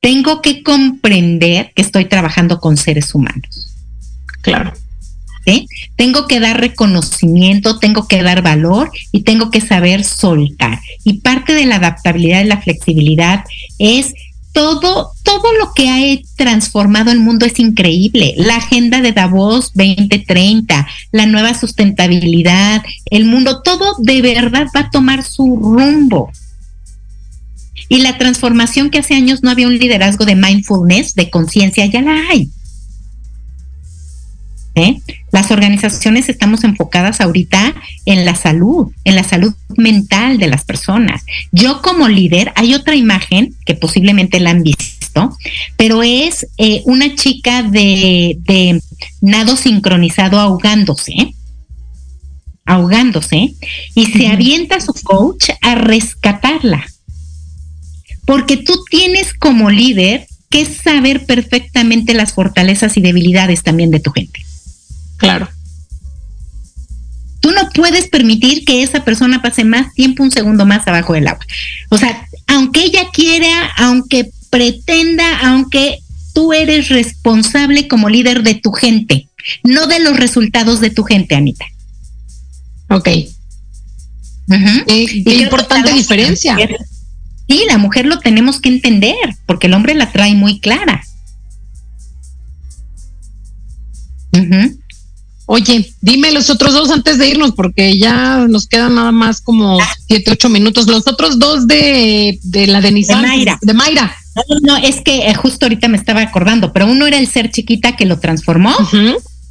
[0.00, 3.68] tengo que comprender que estoy trabajando con seres humanos.
[4.40, 4.72] Claro.
[5.96, 10.80] Tengo que dar reconocimiento, tengo que dar valor y tengo que saber soltar.
[11.04, 13.44] Y parte de la adaptabilidad y la flexibilidad
[13.78, 14.14] es
[14.52, 16.00] todo, todo lo que ha
[16.36, 18.34] transformado el mundo es increíble.
[18.36, 24.90] La agenda de Davos 2030, la nueva sustentabilidad, el mundo, todo de verdad va a
[24.90, 26.30] tomar su rumbo.
[27.88, 32.02] Y la transformación que hace años no había un liderazgo de mindfulness, de conciencia, ya
[32.02, 32.50] la hay.
[34.74, 35.00] ¿eh?
[35.32, 37.74] Las organizaciones estamos enfocadas ahorita
[38.04, 41.24] en la salud, en la salud mental de las personas.
[41.52, 45.36] Yo como líder, hay otra imagen que posiblemente la han visto,
[45.78, 48.80] pero es eh, una chica de,
[49.22, 51.34] nado sincronizado ahogándose
[52.64, 53.54] ahogándose
[53.96, 56.86] y se avienta a su coach a rescatarla.
[58.24, 64.12] Porque tú tienes como líder que saber perfectamente las fortalezas y debilidades también de tu
[64.12, 64.41] gente.
[65.22, 65.48] Claro.
[67.38, 71.28] Tú no puedes permitir que esa persona pase más tiempo, un segundo más abajo del
[71.28, 71.44] agua.
[71.90, 76.00] O sea, aunque ella quiera, aunque pretenda, aunque
[76.34, 79.28] tú eres responsable como líder de tu gente,
[79.62, 81.66] no de los resultados de tu gente, Anita.
[82.88, 83.08] Ok.
[84.88, 86.56] qué importante diferencia.
[87.48, 89.14] sí, la mujer lo tenemos que entender,
[89.46, 91.04] porque el hombre la trae muy clara.
[95.46, 99.78] Oye, dime los otros dos antes de irnos, porque ya nos quedan nada más como
[100.06, 100.86] siete, ocho minutos.
[100.86, 103.22] Los otros dos de, de la de Nissan.
[103.22, 103.58] De Mayra.
[103.60, 104.16] De Mayra.
[104.34, 107.50] No, no, es que eh, justo ahorita me estaba acordando, pero uno era el ser
[107.50, 108.74] chiquita que lo transformó.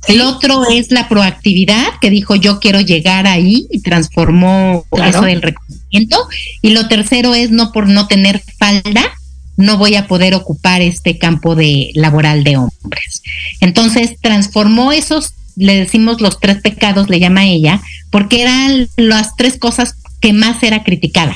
[0.07, 5.41] El otro es la proactividad que dijo yo quiero llegar ahí y transformó eso del
[5.41, 6.27] reconocimiento.
[6.61, 9.03] Y lo tercero es no por no tener falda,
[9.57, 13.21] no voy a poder ocupar este campo de laboral de hombres.
[13.59, 19.57] Entonces transformó esos le decimos los tres pecados, le llama ella, porque eran las tres
[19.57, 21.35] cosas que más era criticada.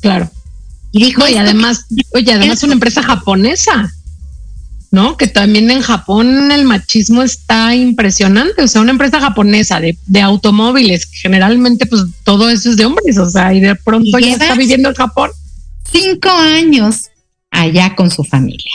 [0.00, 0.30] Claro.
[0.92, 3.92] Y dijo, y además, oye, además es una empresa japonesa,
[4.90, 5.16] ¿no?
[5.16, 10.20] Que también en Japón el machismo está impresionante, o sea, una empresa japonesa de, de
[10.20, 14.54] automóviles, generalmente pues todo eso es de hombres, o sea, y de pronto ya está
[14.54, 15.30] viviendo en Japón.
[15.90, 17.06] Cinco años
[17.50, 18.72] allá con su familia,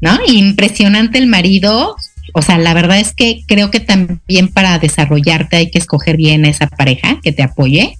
[0.00, 0.18] ¿no?
[0.26, 1.94] Impresionante el marido,
[2.38, 6.44] o sea, la verdad es que creo que también para desarrollarte hay que escoger bien
[6.44, 7.96] esa pareja que te apoye.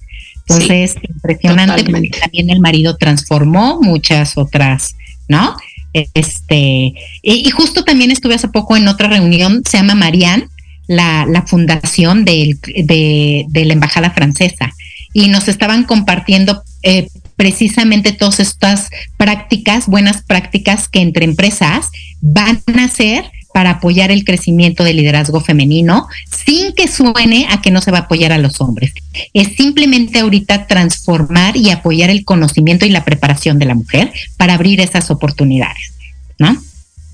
[0.47, 4.95] Entonces, impresionante porque también el marido transformó muchas otras,
[5.27, 5.55] ¿no?
[5.91, 10.45] Este, y, justo también estuve hace poco en otra reunión, se llama Marianne,
[10.85, 14.71] la, la fundación de, de, la embajada francesa,
[15.13, 17.07] y nos estaban compartiendo eh,
[17.37, 21.89] precisamente todas estas prácticas, buenas prácticas que entre empresas
[22.21, 27.71] van a hacer para apoyar el crecimiento del liderazgo femenino sin que suene a que
[27.71, 28.93] no se va a apoyar a los hombres.
[29.33, 34.53] Es simplemente ahorita transformar y apoyar el conocimiento y la preparación de la mujer para
[34.53, 35.93] abrir esas oportunidades,
[36.37, 36.55] ¿no?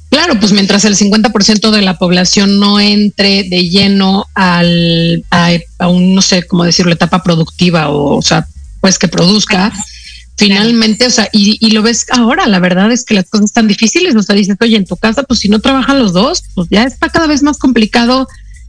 [0.10, 6.14] Claro, pues mientras el 50% de la población no entre de lleno al, a, un,
[6.14, 8.48] no sé cómo decirlo, etapa productiva o, o sea,
[8.80, 9.74] pues que produzca,
[10.36, 13.68] finalmente, o sea, y, y, lo ves ahora, la verdad es que las cosas están
[13.68, 16.68] difíciles, o sea, dices, oye, en tu casa, pues si no trabajan los dos, pues
[16.70, 18.28] ya está cada vez más complicado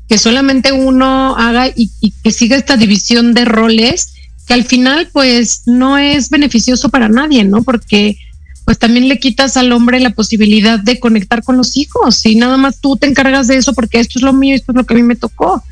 [0.08, 4.12] que solamente uno haga y, y que siga esta división de roles,
[4.46, 7.62] que al final, pues no es beneficioso para nadie, ¿no?
[7.62, 8.18] Porque
[8.64, 12.56] pues también le quitas al hombre la posibilidad de conectar con los hijos y nada
[12.56, 14.94] más tú te encargas de eso porque esto es lo mío, esto es lo que
[14.94, 15.62] a mí me tocó,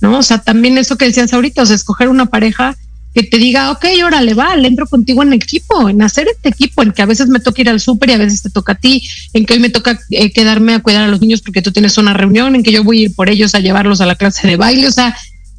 [0.00, 0.18] ¿no?
[0.18, 2.76] O sea, también eso que decías ahorita, o sea, escoger una pareja
[3.14, 6.82] que te diga, ok, órale, va, le entro contigo en equipo, en hacer este equipo,
[6.82, 8.74] en que a veces me toca ir al súper y a veces te toca a
[8.76, 11.72] ti, en que hoy me toca eh, quedarme a cuidar a los niños porque tú
[11.72, 14.14] tienes una reunión, en que yo voy a ir por ellos a llevarlos a la
[14.14, 15.16] clase de baile, o sea,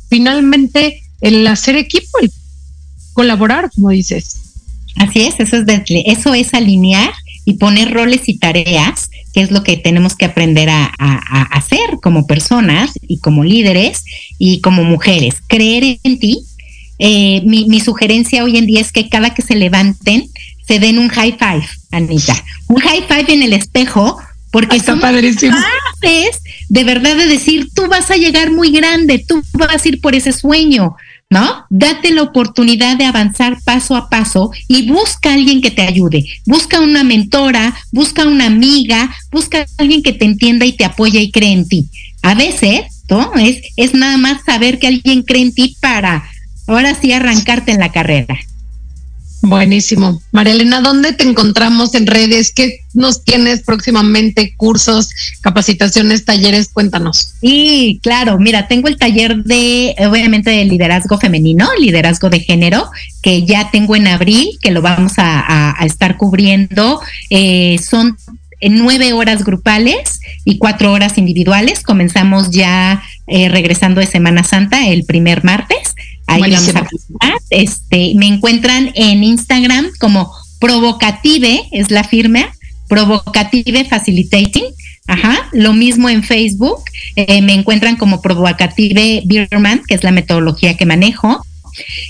[0.10, 2.32] finalmente el hacer equipo, el
[3.14, 4.38] colaborar, como dices.
[4.98, 7.14] Así es, eso es, de, eso es alinear
[7.46, 10.92] y poner roles y tareas, que es lo que tenemos que aprender a,
[11.52, 14.04] hacer como personas y como líderes
[14.38, 15.36] y como mujeres.
[15.48, 16.44] Creer en ti.
[17.04, 20.30] Eh, mi, mi, sugerencia hoy en día es que cada que se levanten,
[20.68, 22.36] se den un high five, Anita.
[22.68, 24.22] Un high five en el espejo,
[24.52, 25.58] porque Está son padrísimo.
[25.58, 30.00] capaces de verdad de decir, tú vas a llegar muy grande, tú vas a ir
[30.00, 30.96] por ese sueño.
[31.32, 31.66] ¿no?
[31.70, 36.26] Date la oportunidad de avanzar paso a paso y busca a alguien que te ayude.
[36.46, 41.22] Busca una mentora, busca una amiga, busca a alguien que te entienda y te apoye
[41.22, 41.88] y cree en ti.
[42.22, 43.34] A veces, ¿no?
[43.36, 46.30] Es, es nada más saber que alguien cree en ti para
[46.76, 48.38] ahora sí arrancarte en la carrera.
[49.44, 50.22] Buenísimo.
[50.32, 52.52] María Elena, ¿dónde te encontramos en redes?
[52.52, 54.54] ¿Qué nos tienes próximamente?
[54.56, 55.10] ¿Cursos,
[55.42, 56.70] capacitaciones, talleres?
[56.70, 57.34] Cuéntanos.
[57.42, 62.88] Y claro, mira, tengo el taller de, obviamente, de liderazgo femenino, liderazgo de género,
[63.24, 67.02] que ya tengo en abril, que lo vamos a, a, a estar cubriendo.
[67.32, 68.18] Eh, son
[68.62, 71.82] nueve horas grupales y cuatro horas individuales.
[71.82, 75.96] Comenzamos ya eh, regresando de Semana Santa el primer martes.
[76.32, 76.74] Ahí Buenísimo.
[76.74, 82.52] vamos a este, me encuentran en Instagram como Provocative, es la firma,
[82.88, 84.66] Provocative Facilitating.
[85.08, 86.84] Ajá, lo mismo en Facebook,
[87.18, 91.44] eh, me encuentran como Provocative Birman, que es la metodología que manejo.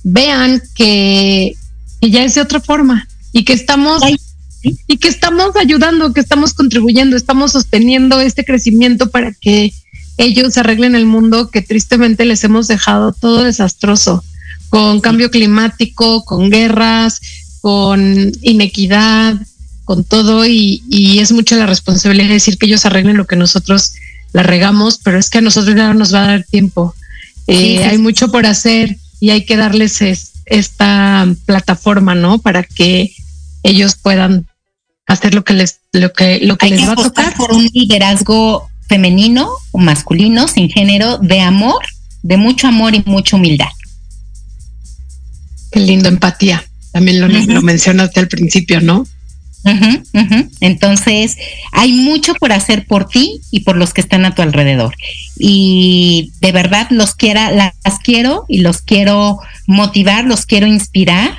[0.03, 1.55] vean que,
[1.99, 4.01] que ya es de otra forma y que estamos...
[4.03, 4.17] Ay
[4.61, 9.73] y que estamos ayudando, que estamos contribuyendo, estamos sosteniendo este crecimiento para que
[10.17, 14.23] ellos arreglen el mundo que tristemente les hemos dejado todo desastroso,
[14.69, 17.21] con cambio climático, con guerras,
[17.61, 19.35] con inequidad,
[19.85, 23.35] con todo, y, y es mucha la responsabilidad de decir que ellos arreglen lo que
[23.35, 23.93] nosotros
[24.33, 26.93] la regamos, pero es que a nosotros ya no nos va a dar tiempo.
[27.47, 27.77] Eh, sí, sí.
[27.79, 32.39] Hay mucho por hacer y hay que darles es, esta plataforma, ¿no?
[32.39, 33.11] Para que
[33.63, 34.47] ellos puedan
[35.07, 37.51] hacer lo que les lo que lo que Hay les que va a tocar por
[37.51, 41.83] un liderazgo femenino o masculino sin género de amor,
[42.21, 43.69] de mucho amor y mucha humildad.
[45.71, 46.63] Qué lindo empatía.
[46.91, 47.45] También lo, uh -huh.
[47.47, 49.05] lo mencionaste al principio, ¿no?
[49.65, 50.49] Uh -huh, uh -huh.
[50.61, 51.37] Entonces,
[51.71, 54.95] hay mucho por hacer por ti y por los que están a tu alrededor.
[55.37, 61.37] Y de verdad los quiera, las quiero y los quiero motivar, los quiero inspirar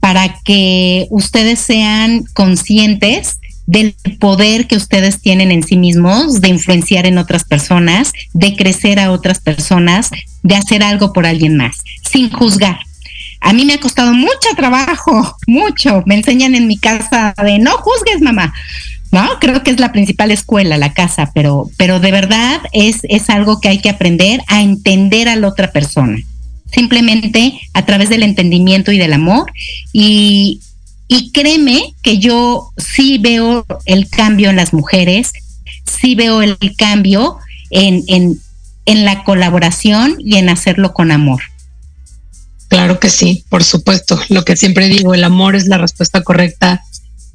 [0.00, 7.06] para que ustedes sean conscientes del poder que ustedes tienen en sí mismos, de influenciar
[7.06, 10.10] en otras personas, de crecer a otras personas,
[10.42, 11.78] de hacer algo por alguien más,
[12.10, 12.80] sin juzgar.
[13.42, 16.02] A mí me ha costado mucho trabajo, mucho.
[16.06, 18.54] Me enseñan en mi casa de no juzgues, mamá.
[19.10, 19.38] ¿no?
[19.40, 23.60] Creo que es la principal escuela, la casa, pero, pero de verdad es, es algo
[23.60, 26.16] que hay que aprender a entender a la otra persona.
[26.72, 29.52] simplemente a través del entendimiento y del amor.
[29.92, 30.60] Y,
[31.08, 35.32] y créeme que yo sí veo el cambio en las mujeres,
[35.84, 37.36] sí veo el cambio
[37.70, 38.38] en, en,
[38.86, 41.42] en la colaboración y en hacerlo con amor.
[42.72, 44.18] Claro que sí, por supuesto.
[44.30, 46.82] Lo que siempre digo, el amor es la respuesta correcta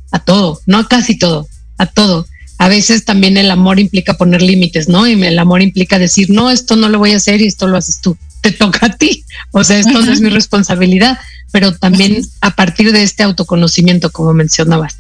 [0.09, 2.25] a todo, no a casi todo, a todo.
[2.57, 5.05] A veces también el amor implica poner límites, ¿no?
[5.05, 7.77] Y el amor implica decir, no, esto no lo voy a hacer y esto lo
[7.77, 8.17] haces tú.
[8.41, 9.25] Te toca a ti.
[9.51, 11.19] O sea, esto no es mi responsabilidad,
[11.51, 14.97] pero también a partir de este autoconocimiento, como mencionabas.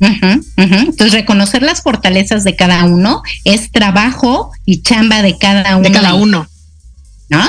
[0.00, 5.86] Entonces, reconocer las fortalezas de cada uno es trabajo y chamba de cada uno.
[5.86, 6.48] De cada uno.
[7.30, 7.42] ¿No?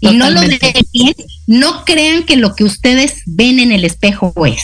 [0.00, 0.84] Y no lo dejen,
[1.46, 4.62] no crean que lo que ustedes ven en el espejo es.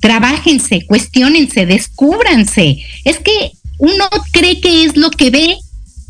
[0.00, 2.78] Trabájense, cuestionense, descúbranse.
[3.04, 5.58] Es que uno cree que es lo que ve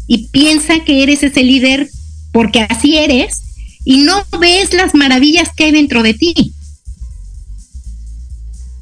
[0.06, 1.88] y piensa que eres ese líder
[2.32, 3.42] porque así eres
[3.84, 6.52] y no ves las maravillas que hay dentro de ti.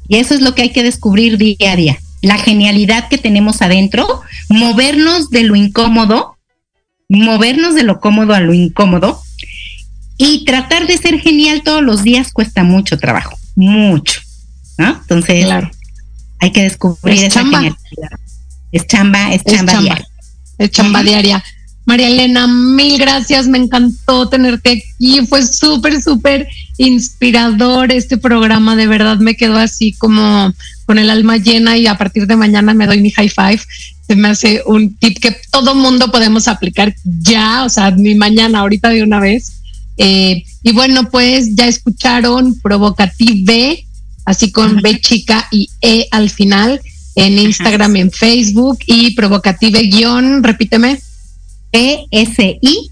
[0.07, 1.99] Y eso es lo que hay que descubrir día a día.
[2.21, 6.32] La genialidad que tenemos adentro, movernos de lo incómodo,
[7.13, 9.21] movernos de lo cómodo a lo incómodo
[10.17, 14.21] y tratar de ser genial todos los días cuesta mucho trabajo, mucho.
[14.77, 14.99] ¿no?
[15.01, 15.47] Entonces,
[16.39, 17.57] hay que descubrir es esa chamba.
[17.59, 18.19] genialidad.
[18.71, 20.07] Es chamba, es chamba, es chamba, diaria.
[20.57, 21.43] es chamba diaria.
[21.85, 26.47] María Elena, mil gracias, me encantó tenerte aquí, fue súper, súper
[26.77, 30.53] inspirador este programa, de verdad me quedó así como
[30.85, 33.59] con el alma llena y a partir de mañana me doy mi high five,
[34.05, 38.59] se me hace un tip que todo mundo podemos aplicar ya, o sea, ni mañana,
[38.59, 39.61] ahorita de una vez.
[39.97, 43.85] Eh, y bueno, pues ya escucharon Provocative,
[44.25, 46.81] así con B chica y E al final,
[47.15, 50.99] en Instagram, en Facebook y Provocative guion, repíteme.
[51.71, 52.91] PSI.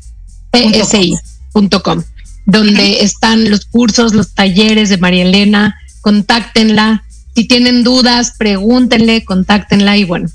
[0.54, 2.04] PSI.com,
[2.46, 5.76] donde están los cursos, los talleres de María Elena.
[6.02, 7.04] Contáctenla.
[7.36, 9.98] Si tienen dudas, pregúntenle, contáctenla.
[9.98, 10.28] Y bueno,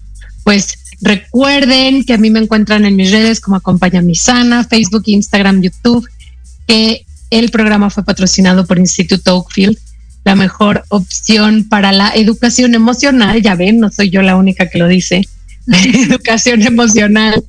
[0.47, 5.03] pues recuerden que a mí me encuentran en mis redes como Acompaña Mi Sana, Facebook,
[5.07, 6.09] Instagram, YouTube,
[6.69, 9.77] que el programa fue patrocinado por Instituto Oakfield,
[10.23, 13.43] la mejor opción para la educación emocional.
[13.43, 15.27] Ya ven, no soy yo la única que lo dice.
[15.67, 17.43] educación emocional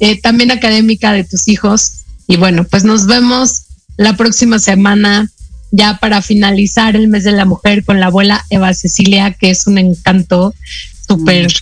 [0.00, 1.98] eh, también académica de tus hijos.
[2.26, 5.30] Y bueno, pues nos vemos la próxima semana
[5.70, 9.68] ya para finalizar el mes de la mujer con la abuela Eva Cecilia, que es
[9.68, 10.52] un encanto
[11.06, 11.52] súper,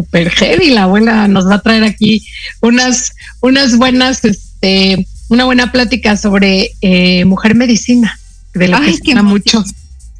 [0.00, 0.70] súper heavy.
[0.70, 2.24] La abuela nos va a traer aquí
[2.60, 8.18] unas, unas buenas, este, una buena plática sobre eh, mujer medicina,
[8.54, 9.64] de lo Ay, que se habla mucho.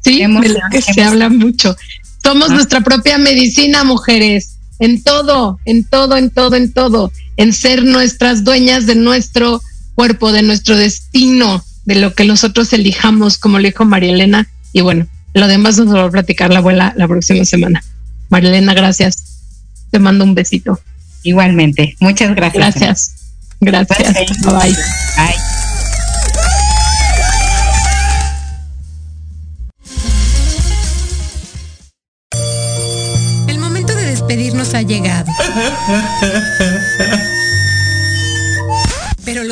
[0.03, 1.75] Sí, de lo que se habla mucho.
[2.23, 2.55] Somos Ah.
[2.55, 8.43] nuestra propia medicina, mujeres, en todo, en todo, en todo, en todo, en ser nuestras
[8.43, 9.61] dueñas de nuestro
[9.95, 14.47] cuerpo, de nuestro destino, de lo que nosotros elijamos, como le dijo María Elena.
[14.73, 17.83] Y bueno, lo demás nos lo va a platicar la abuela la próxima semana.
[18.29, 19.30] María Elena, gracias.
[19.91, 20.79] Te mando un besito.
[21.23, 21.95] Igualmente.
[21.99, 22.75] Muchas gracias.
[22.75, 23.15] Gracias.
[23.59, 23.99] Gracias.
[23.99, 24.41] Gracias.
[24.41, 24.75] Bye.
[25.17, 25.35] Bye.
[33.47, 35.31] El momento de despedirnos ha llegado.